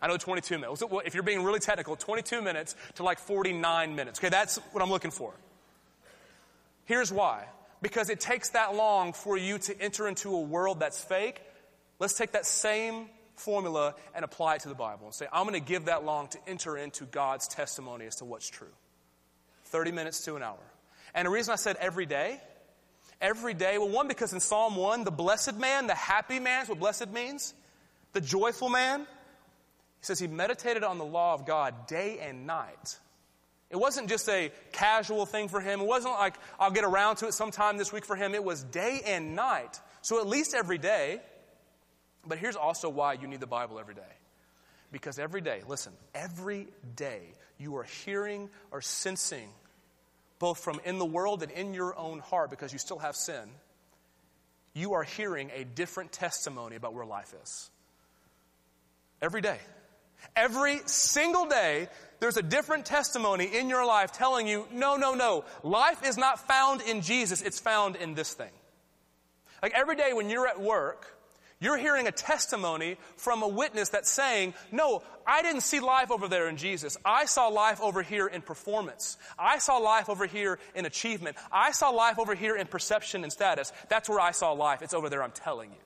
[0.00, 0.82] I know 22 minutes.
[1.04, 4.18] If you're being really technical, 22 minutes to like 49 minutes.
[4.18, 5.32] Okay, that's what I'm looking for.
[6.84, 7.46] Here's why
[7.82, 11.40] because it takes that long for you to enter into a world that's fake
[11.98, 15.60] Let's take that same formula and apply it to the Bible and say, I'm going
[15.60, 18.72] to give that long to enter into God's testimony as to what's true.
[19.66, 20.58] 30 minutes to an hour.
[21.14, 22.40] And the reason I said every day,
[23.20, 26.68] every day, well, one, because in Psalm 1, the blessed man, the happy man is
[26.68, 27.54] what blessed means,
[28.12, 32.98] the joyful man, he says he meditated on the law of God day and night.
[33.70, 35.80] It wasn't just a casual thing for him.
[35.80, 38.34] It wasn't like I'll get around to it sometime this week for him.
[38.34, 39.80] It was day and night.
[40.02, 41.20] So at least every day,
[42.26, 44.02] but here's also why you need the Bible every day.
[44.92, 47.22] Because every day, listen, every day
[47.58, 49.48] you are hearing or sensing,
[50.38, 53.48] both from in the world and in your own heart, because you still have sin,
[54.74, 57.70] you are hearing a different testimony about where life is.
[59.22, 59.58] Every day.
[60.34, 61.88] Every single day,
[62.20, 65.44] there's a different testimony in your life telling you, no, no, no.
[65.62, 68.50] Life is not found in Jesus, it's found in this thing.
[69.62, 71.15] Like every day when you're at work,
[71.58, 76.28] you're hearing a testimony from a witness that's saying, No, I didn't see life over
[76.28, 76.98] there in Jesus.
[77.02, 79.16] I saw life over here in performance.
[79.38, 81.36] I saw life over here in achievement.
[81.50, 83.72] I saw life over here in perception and status.
[83.88, 84.82] That's where I saw life.
[84.82, 85.78] It's over there, I'm telling you.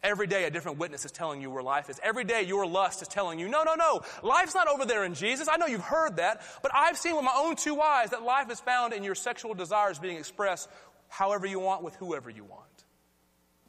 [0.00, 1.98] Every day, a different witness is telling you where life is.
[2.00, 5.14] Every day, your lust is telling you, no, no, no, life's not over there in
[5.14, 5.48] Jesus.
[5.50, 8.48] I know you've heard that, but I've seen with my own two eyes that life
[8.52, 10.68] is found in your sexual desires being expressed
[11.08, 12.67] however you want with whoever you want.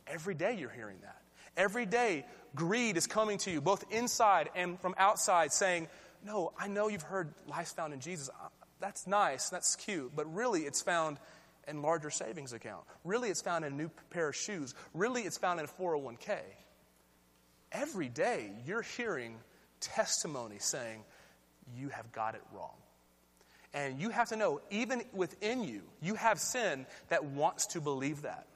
[0.10, 1.22] Every day you're hearing that.
[1.56, 5.88] Every day, greed is coming to you, both inside and from outside, saying,
[6.26, 8.30] No, I know you've heard life's found in Jesus.
[8.80, 11.18] That's nice, that's cute, but really it's found
[11.68, 12.84] in larger savings account.
[13.04, 14.74] Really it's found in a new pair of shoes.
[14.94, 16.38] Really it's found in a 401k.
[17.72, 19.38] Every day you're hearing
[19.80, 21.04] testimony saying,
[21.78, 22.76] You have got it wrong.
[23.74, 28.24] And you have to know, even within you, you have sin that wants to believe
[28.24, 28.48] that.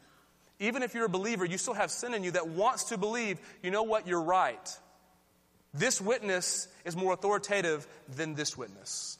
[0.59, 3.39] Even if you're a believer, you still have sin in you that wants to believe,
[3.61, 4.79] you know what, you're right.
[5.73, 9.17] This witness is more authoritative than this witness.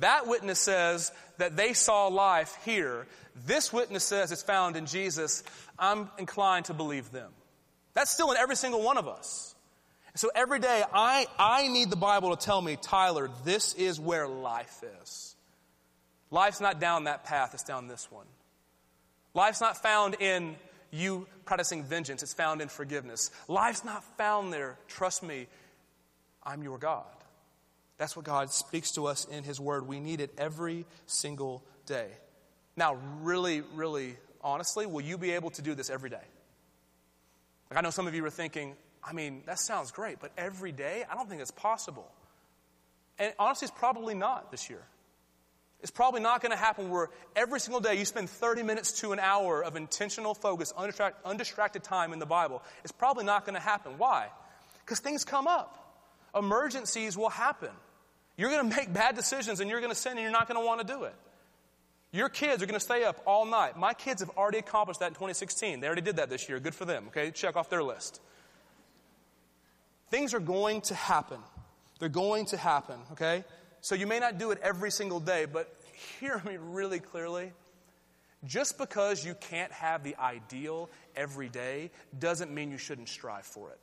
[0.00, 3.06] That witness says that they saw life here.
[3.46, 5.42] This witness says it's found in Jesus.
[5.78, 7.32] I'm inclined to believe them.
[7.94, 9.54] That's still in every single one of us.
[10.14, 14.26] So every day, I, I need the Bible to tell me, Tyler, this is where
[14.26, 15.36] life is.
[16.30, 18.26] Life's not down that path, it's down this one.
[19.36, 20.56] Life's not found in
[20.90, 23.30] you practicing vengeance, it's found in forgiveness.
[23.48, 24.78] Life's not found there.
[24.88, 25.46] Trust me,
[26.42, 27.04] I'm your God.
[27.98, 29.86] That's what God speaks to us in His Word.
[29.86, 32.08] We need it every single day.
[32.76, 36.16] Now, really, really honestly, will you be able to do this every day?
[37.70, 38.74] Like I know some of you are thinking,
[39.04, 41.04] I mean, that sounds great, but every day?
[41.10, 42.10] I don't think it's possible.
[43.18, 44.82] And honestly, it's probably not this year.
[45.86, 49.12] It's probably not going to happen where every single day you spend 30 minutes to
[49.12, 52.60] an hour of intentional focus, undistracted, undistracted time in the Bible.
[52.82, 53.92] It's probably not going to happen.
[53.96, 54.26] Why?
[54.84, 55.96] Because things come up,
[56.34, 57.70] emergencies will happen.
[58.36, 60.60] You're going to make bad decisions and you're going to sin and you're not going
[60.60, 61.14] to want to do it.
[62.10, 63.78] Your kids are going to stay up all night.
[63.78, 65.78] My kids have already accomplished that in 2016.
[65.78, 66.58] They already did that this year.
[66.58, 67.30] Good for them, okay?
[67.30, 68.20] Check off their list.
[70.10, 71.38] Things are going to happen.
[72.00, 73.44] They're going to happen, okay?
[73.82, 75.72] So you may not do it every single day, but
[76.20, 77.52] hear me really clearly.
[78.44, 83.70] Just because you can't have the ideal every day doesn't mean you shouldn't strive for
[83.70, 83.78] it.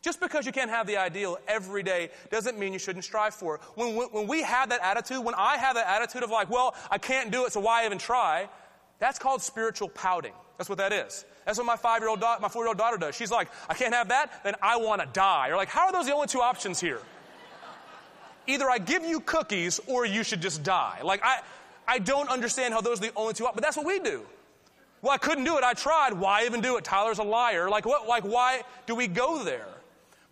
[0.00, 3.56] Just because you can't have the ideal every day doesn't mean you shouldn't strive for
[3.56, 3.60] it.
[3.74, 6.98] When, when, we have that attitude, when I have that attitude of like, well, I
[6.98, 8.48] can't do it, so why even try?
[9.00, 10.32] That's called spiritual pouting.
[10.58, 11.24] That's what that is.
[11.44, 13.16] That's what my five year old, da- my four year old daughter does.
[13.16, 15.48] She's like, I can't have that, then I want to die.
[15.48, 17.00] You're like, how are those the only two options here?
[18.46, 21.00] Either I give you cookies or you should just die.
[21.02, 21.40] Like, I,
[21.86, 24.22] I don't understand how those are the only two, but that's what we do.
[25.02, 25.64] Well, I couldn't do it.
[25.64, 26.14] I tried.
[26.14, 26.84] Why even do it?
[26.84, 27.70] Tyler's a liar.
[27.70, 29.68] Like, what, like, why do we go there?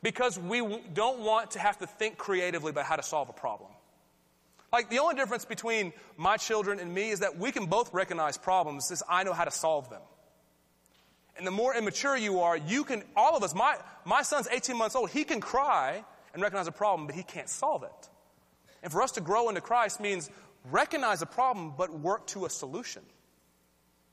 [0.02, 0.60] Because we
[0.92, 3.70] don't want to have to think creatively about how to solve a problem.
[4.72, 8.36] Like, the only difference between my children and me is that we can both recognize
[8.36, 10.02] problems, is I know how to solve them.
[11.36, 14.76] And the more immature you are, you can, all of us, my, my son's 18
[14.76, 16.04] months old, he can cry
[16.35, 18.09] and recognize a problem, but he can't solve it.
[18.82, 20.30] And for us to grow into Christ means
[20.70, 23.03] recognize a problem, but work to a solution.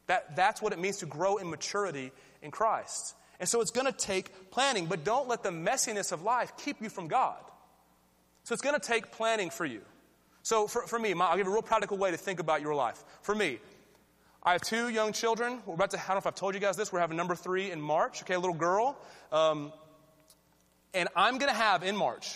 [0.07, 2.11] That, that's what it means to grow in maturity
[2.41, 3.15] in Christ.
[3.39, 6.81] And so it's going to take planning, but don't let the messiness of life keep
[6.81, 7.39] you from God.
[8.43, 9.81] So it's going to take planning for you.
[10.43, 13.03] So for, for me, I'll give a real practical way to think about your life.
[13.21, 13.59] For me,
[14.43, 15.59] I have two young children.
[15.65, 17.35] We're about to, I don't know if I've told you guys this, we're having number
[17.35, 18.97] three in March, okay, a little girl.
[19.31, 19.71] Um,
[20.93, 22.33] and I'm going to have in March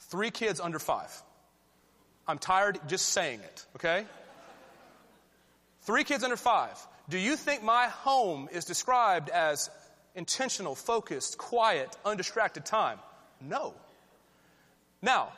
[0.00, 1.10] three kids under five.
[2.26, 4.06] I'm tired just saying it, okay?
[5.82, 6.74] Three kids under five.
[7.08, 9.68] Do you think my home is described as
[10.14, 12.98] intentional, focused, quiet, undistracted time?
[13.40, 13.74] No.
[15.02, 15.32] Now,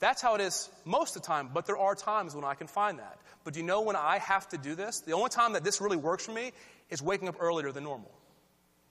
[0.00, 2.66] that's how it is most of the time, but there are times when I can
[2.66, 3.18] find that.
[3.44, 5.00] But do you know when I have to do this?
[5.00, 6.52] The only time that this really works for me
[6.90, 8.10] is waking up earlier than normal.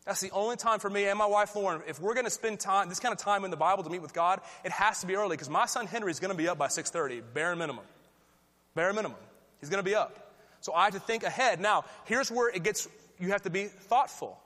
[0.05, 2.59] That's the only time for me and my wife Lauren, if we're going to spend
[2.59, 5.07] time, this kind of time in the Bible to meet with God, it has to
[5.07, 7.85] be early because my son Henry is going to be up by 6.30, bare minimum.
[8.73, 9.17] Bare minimum.
[9.59, 10.33] He's going to be up.
[10.61, 11.59] So I have to think ahead.
[11.59, 12.87] Now, here's where it gets,
[13.19, 14.39] you have to be thoughtful.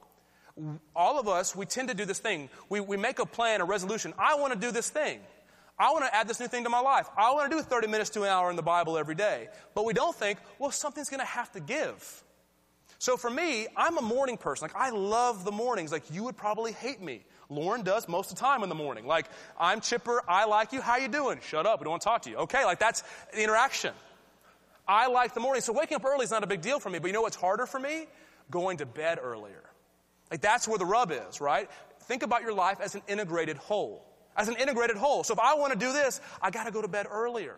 [0.95, 2.49] All of us, we tend to do this thing.
[2.69, 4.13] We, we make a plan, a resolution.
[4.17, 5.19] I want to do this thing.
[5.77, 7.07] I want to add this new thing to my life.
[7.17, 9.49] I want to do 30 minutes to an hour in the Bible every day.
[9.73, 12.23] But we don't think, well, something's going to have to give.
[13.05, 14.67] So for me, I'm a morning person.
[14.67, 15.91] Like, I love the mornings.
[15.91, 17.23] Like, you would probably hate me.
[17.49, 19.05] Lauren does most of the time in the morning.
[19.05, 19.27] Like,
[19.59, 20.23] I'm chipper.
[20.27, 20.81] I like you.
[20.81, 21.39] How you doing?
[21.47, 21.79] Shut up.
[21.79, 22.37] We don't want to talk to you.
[22.37, 23.93] Okay, like that's the interaction.
[24.87, 25.61] I like the morning.
[25.61, 26.97] So waking up early is not a big deal for me.
[26.97, 28.07] But you know what's harder for me?
[28.49, 29.69] Going to bed earlier.
[30.31, 31.69] Like, that's where the rub is, right?
[32.05, 34.03] Think about your life as an integrated whole.
[34.35, 35.23] As an integrated whole.
[35.23, 37.57] So if I want to do this, I got to go to bed earlier.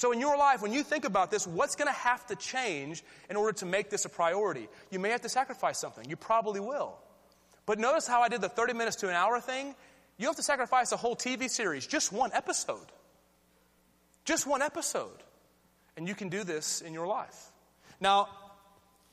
[0.00, 3.04] So, in your life, when you think about this, what's going to have to change
[3.28, 4.66] in order to make this a priority?
[4.90, 6.08] You may have to sacrifice something.
[6.08, 6.96] You probably will.
[7.66, 9.74] But notice how I did the 30 minutes to an hour thing?
[10.16, 12.86] You have to sacrifice a whole TV series, just one episode.
[14.24, 15.22] Just one episode.
[15.98, 17.52] And you can do this in your life.
[18.00, 18.30] Now,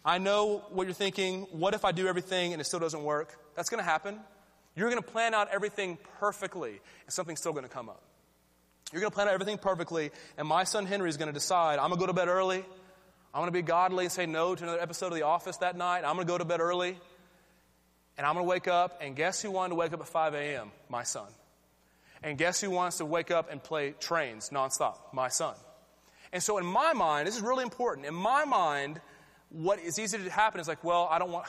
[0.05, 1.47] I know what you're thinking.
[1.51, 3.37] What if I do everything and it still doesn't work?
[3.57, 4.21] That's going to happen.
[4.73, 8.06] You're going to plan out everything perfectly, and something's still going to come up.
[8.91, 11.79] You're going to plan out everything perfectly, and my son Henry is going to decide
[11.79, 12.63] I'm going to go to bed early.
[13.33, 15.75] I'm going to be godly and say no to another episode of The Office that
[15.75, 15.99] night.
[16.05, 16.97] I'm going to go to bed early.
[18.17, 20.33] And I'm going to wake up, and guess who wanted to wake up at 5
[20.33, 20.71] a.m.?
[20.89, 21.27] My son.
[22.23, 24.95] And guess who wants to wake up and play trains nonstop?
[25.13, 25.53] My son.
[26.33, 28.07] And so, in my mind, this is really important.
[28.07, 28.99] In my mind,
[29.49, 31.45] what is easy to happen is like, well, I don't want,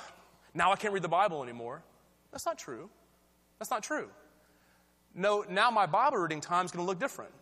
[0.55, 1.82] now I can't read the Bible anymore.
[2.32, 2.91] That's not true.
[3.59, 4.09] That's not true.
[5.14, 7.32] No, now my Bible reading time is going to look different.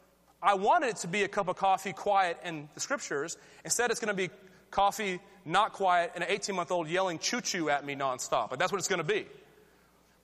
[0.43, 3.37] I wanted it to be a cup of coffee, quiet, and the scriptures.
[3.65, 4.31] Instead, it's going to be
[4.71, 8.51] coffee, not quiet, and an 18 month old yelling choo choo at me nonstop.
[8.51, 9.27] But that's what it's going to be.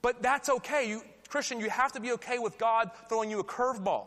[0.02, 0.88] But that's okay.
[0.88, 4.06] You, Christian, you have to be okay with God throwing you a curveball.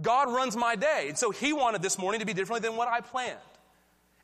[0.00, 1.06] God runs my day.
[1.08, 3.38] And so He wanted this morning to be differently than what I planned.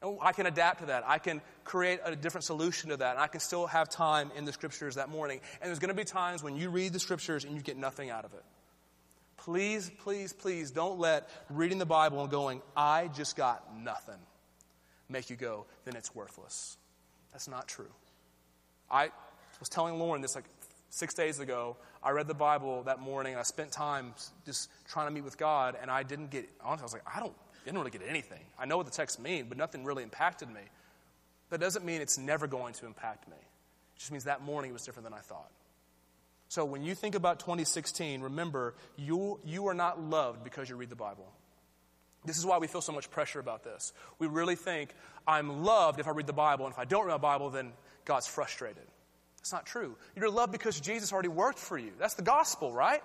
[0.05, 1.05] And I can adapt to that.
[1.07, 3.13] I can create a different solution to that.
[3.13, 5.41] And I can still have time in the scriptures that morning.
[5.61, 8.11] And there's going to be times when you read the scriptures and you get nothing
[8.11, 8.45] out of it.
[9.37, 14.19] Please, please, please don't let reading the Bible and going, I just got nothing,
[15.09, 16.79] make you go, then it's worthless.
[17.33, 17.91] That's not true.
[18.91, 19.11] I
[19.61, 20.45] was telling Lauren this like
[20.89, 21.77] six days ago.
[22.03, 24.15] I read the Bible that morning and I spent time
[24.47, 27.21] just trying to meet with God, and I didn't get, honestly, I was like, I
[27.21, 27.35] don't,
[27.65, 28.41] didn't really get anything.
[28.59, 30.61] I know what the text mean, but nothing really impacted me.
[31.51, 33.37] That doesn't mean it's never going to impact me.
[33.37, 35.51] It just means that morning was different than I thought.
[36.49, 40.91] So when you think about 2016, remember, you, you are not loved because you read
[40.91, 41.27] the Bible.
[42.25, 43.93] This is why we feel so much pressure about this.
[44.19, 44.95] We really think,
[45.27, 47.73] I'm loved if I read the Bible, and if I don't read the Bible, then
[48.05, 48.85] God's frustrated.
[49.39, 49.97] That's not true.
[50.17, 51.93] You're loved because Jesus already worked for you.
[51.99, 53.03] That's the gospel, right?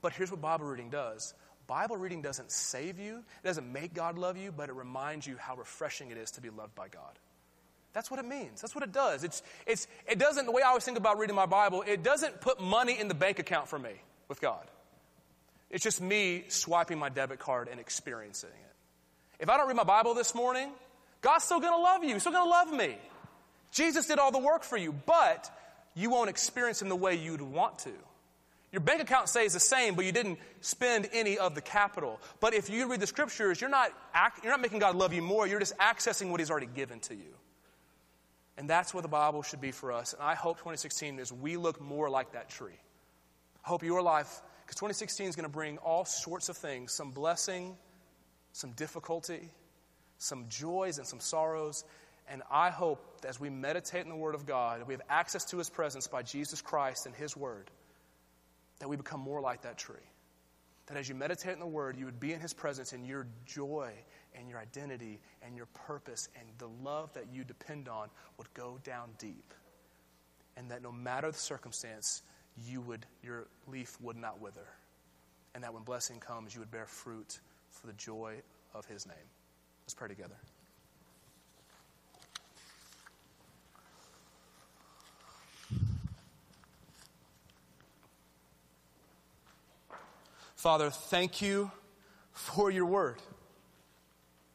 [0.00, 1.34] But here's what Bible reading does
[1.66, 5.36] Bible reading doesn't save you, it doesn't make God love you, but it reminds you
[5.36, 7.18] how refreshing it is to be loved by God.
[7.92, 8.60] That's what it means.
[8.60, 9.24] That's what it does.
[9.24, 12.40] It's, it's, it doesn't, the way I always think about reading my Bible, it doesn't
[12.40, 13.92] put money in the bank account for me
[14.28, 14.66] with God.
[15.70, 19.42] It's just me swiping my debit card and experiencing it.
[19.42, 20.70] If I don't read my Bible this morning,
[21.22, 22.12] God's still going to love you.
[22.12, 22.96] He's still going to love me.
[23.72, 25.50] Jesus did all the work for you, but
[25.94, 27.92] you won't experience Him the way you'd want to.
[28.76, 32.20] Your bank account stays the same, but you didn't spend any of the capital.
[32.40, 35.22] But if you read the scriptures, you're not, act, you're not making God love you
[35.22, 37.32] more, you're just accessing what He's already given to you.
[38.58, 40.12] And that's what the Bible should be for us.
[40.12, 42.78] And I hope 2016 is we look more like that tree.
[43.64, 47.12] I hope your life, because 2016 is going to bring all sorts of things some
[47.12, 47.78] blessing,
[48.52, 49.48] some difficulty,
[50.18, 51.82] some joys, and some sorrows.
[52.28, 55.46] And I hope that as we meditate in the Word of God, we have access
[55.46, 57.70] to His presence by Jesus Christ and His Word,
[58.78, 59.96] that we become more like that tree.
[60.86, 63.26] That as you meditate in the Word, you would be in His presence and your
[63.44, 63.92] joy
[64.34, 68.08] and your identity and your purpose and the love that you depend on
[68.38, 69.52] would go down deep.
[70.56, 72.22] And that no matter the circumstance,
[72.66, 74.66] you would, your leaf would not wither.
[75.54, 78.36] And that when blessing comes, you would bear fruit for the joy
[78.74, 79.16] of his name.
[79.84, 80.36] Let's pray together.
[90.66, 91.70] Father, thank you
[92.32, 93.22] for your word.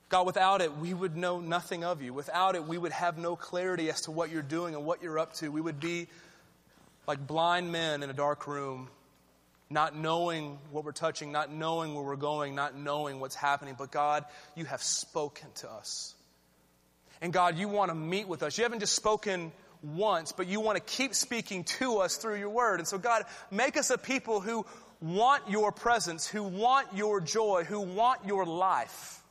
[0.09, 2.13] God, without it, we would know nothing of you.
[2.13, 5.17] Without it, we would have no clarity as to what you're doing and what you're
[5.17, 5.49] up to.
[5.49, 6.09] We would be
[7.07, 8.89] like blind men in a dark room,
[9.69, 13.75] not knowing what we're touching, not knowing where we're going, not knowing what's happening.
[13.77, 16.13] But God, you have spoken to us.
[17.21, 18.57] And God, you want to meet with us.
[18.57, 22.49] You haven't just spoken once, but you want to keep speaking to us through your
[22.49, 22.81] word.
[22.81, 24.65] And so, God, make us a people who
[25.01, 29.21] want your presence, who want your joy, who want your life.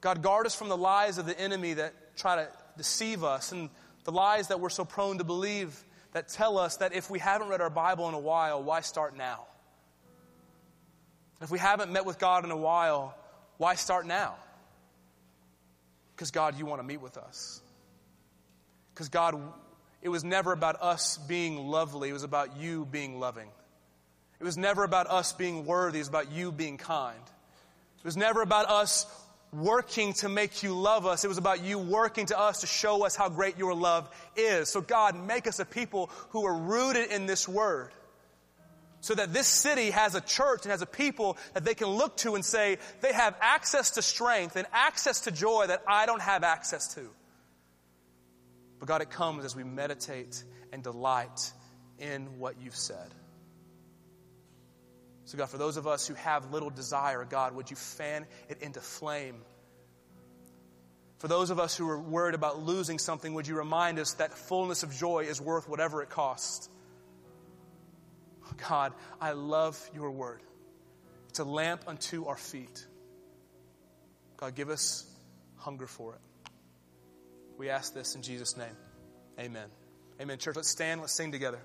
[0.00, 3.68] God, guard us from the lies of the enemy that try to deceive us and
[4.04, 7.48] the lies that we're so prone to believe that tell us that if we haven't
[7.48, 9.46] read our Bible in a while, why start now?
[11.40, 13.14] If we haven't met with God in a while,
[13.58, 14.36] why start now?
[16.14, 17.60] Because, God, you want to meet with us.
[18.92, 19.40] Because, God,
[20.02, 23.48] it was never about us being lovely, it was about you being loving.
[24.40, 27.20] It was never about us being worthy, it was about you being kind.
[27.98, 29.06] It was never about us
[29.52, 31.24] working to make you love us.
[31.24, 34.68] It was about you working to us to show us how great your love is.
[34.68, 37.90] So, God, make us a people who are rooted in this word.
[39.00, 42.16] So that this city has a church and has a people that they can look
[42.18, 46.22] to and say, they have access to strength and access to joy that I don't
[46.22, 47.08] have access to.
[48.78, 51.52] But God, it comes as we meditate and delight
[51.98, 53.14] in what you've said.
[55.24, 58.62] So, God, for those of us who have little desire, God, would you fan it
[58.62, 59.42] into flame?
[61.18, 64.32] For those of us who are worried about losing something, would you remind us that
[64.32, 66.70] fullness of joy is worth whatever it costs?
[68.68, 70.40] God, I love your word.
[71.28, 72.86] It's a lamp unto our feet.
[74.38, 75.04] God, give us
[75.56, 76.20] hunger for it.
[77.58, 78.76] We ask this in Jesus' name.
[79.38, 79.68] Amen.
[80.20, 80.38] Amen.
[80.38, 81.60] Church, let's stand, let's sing together.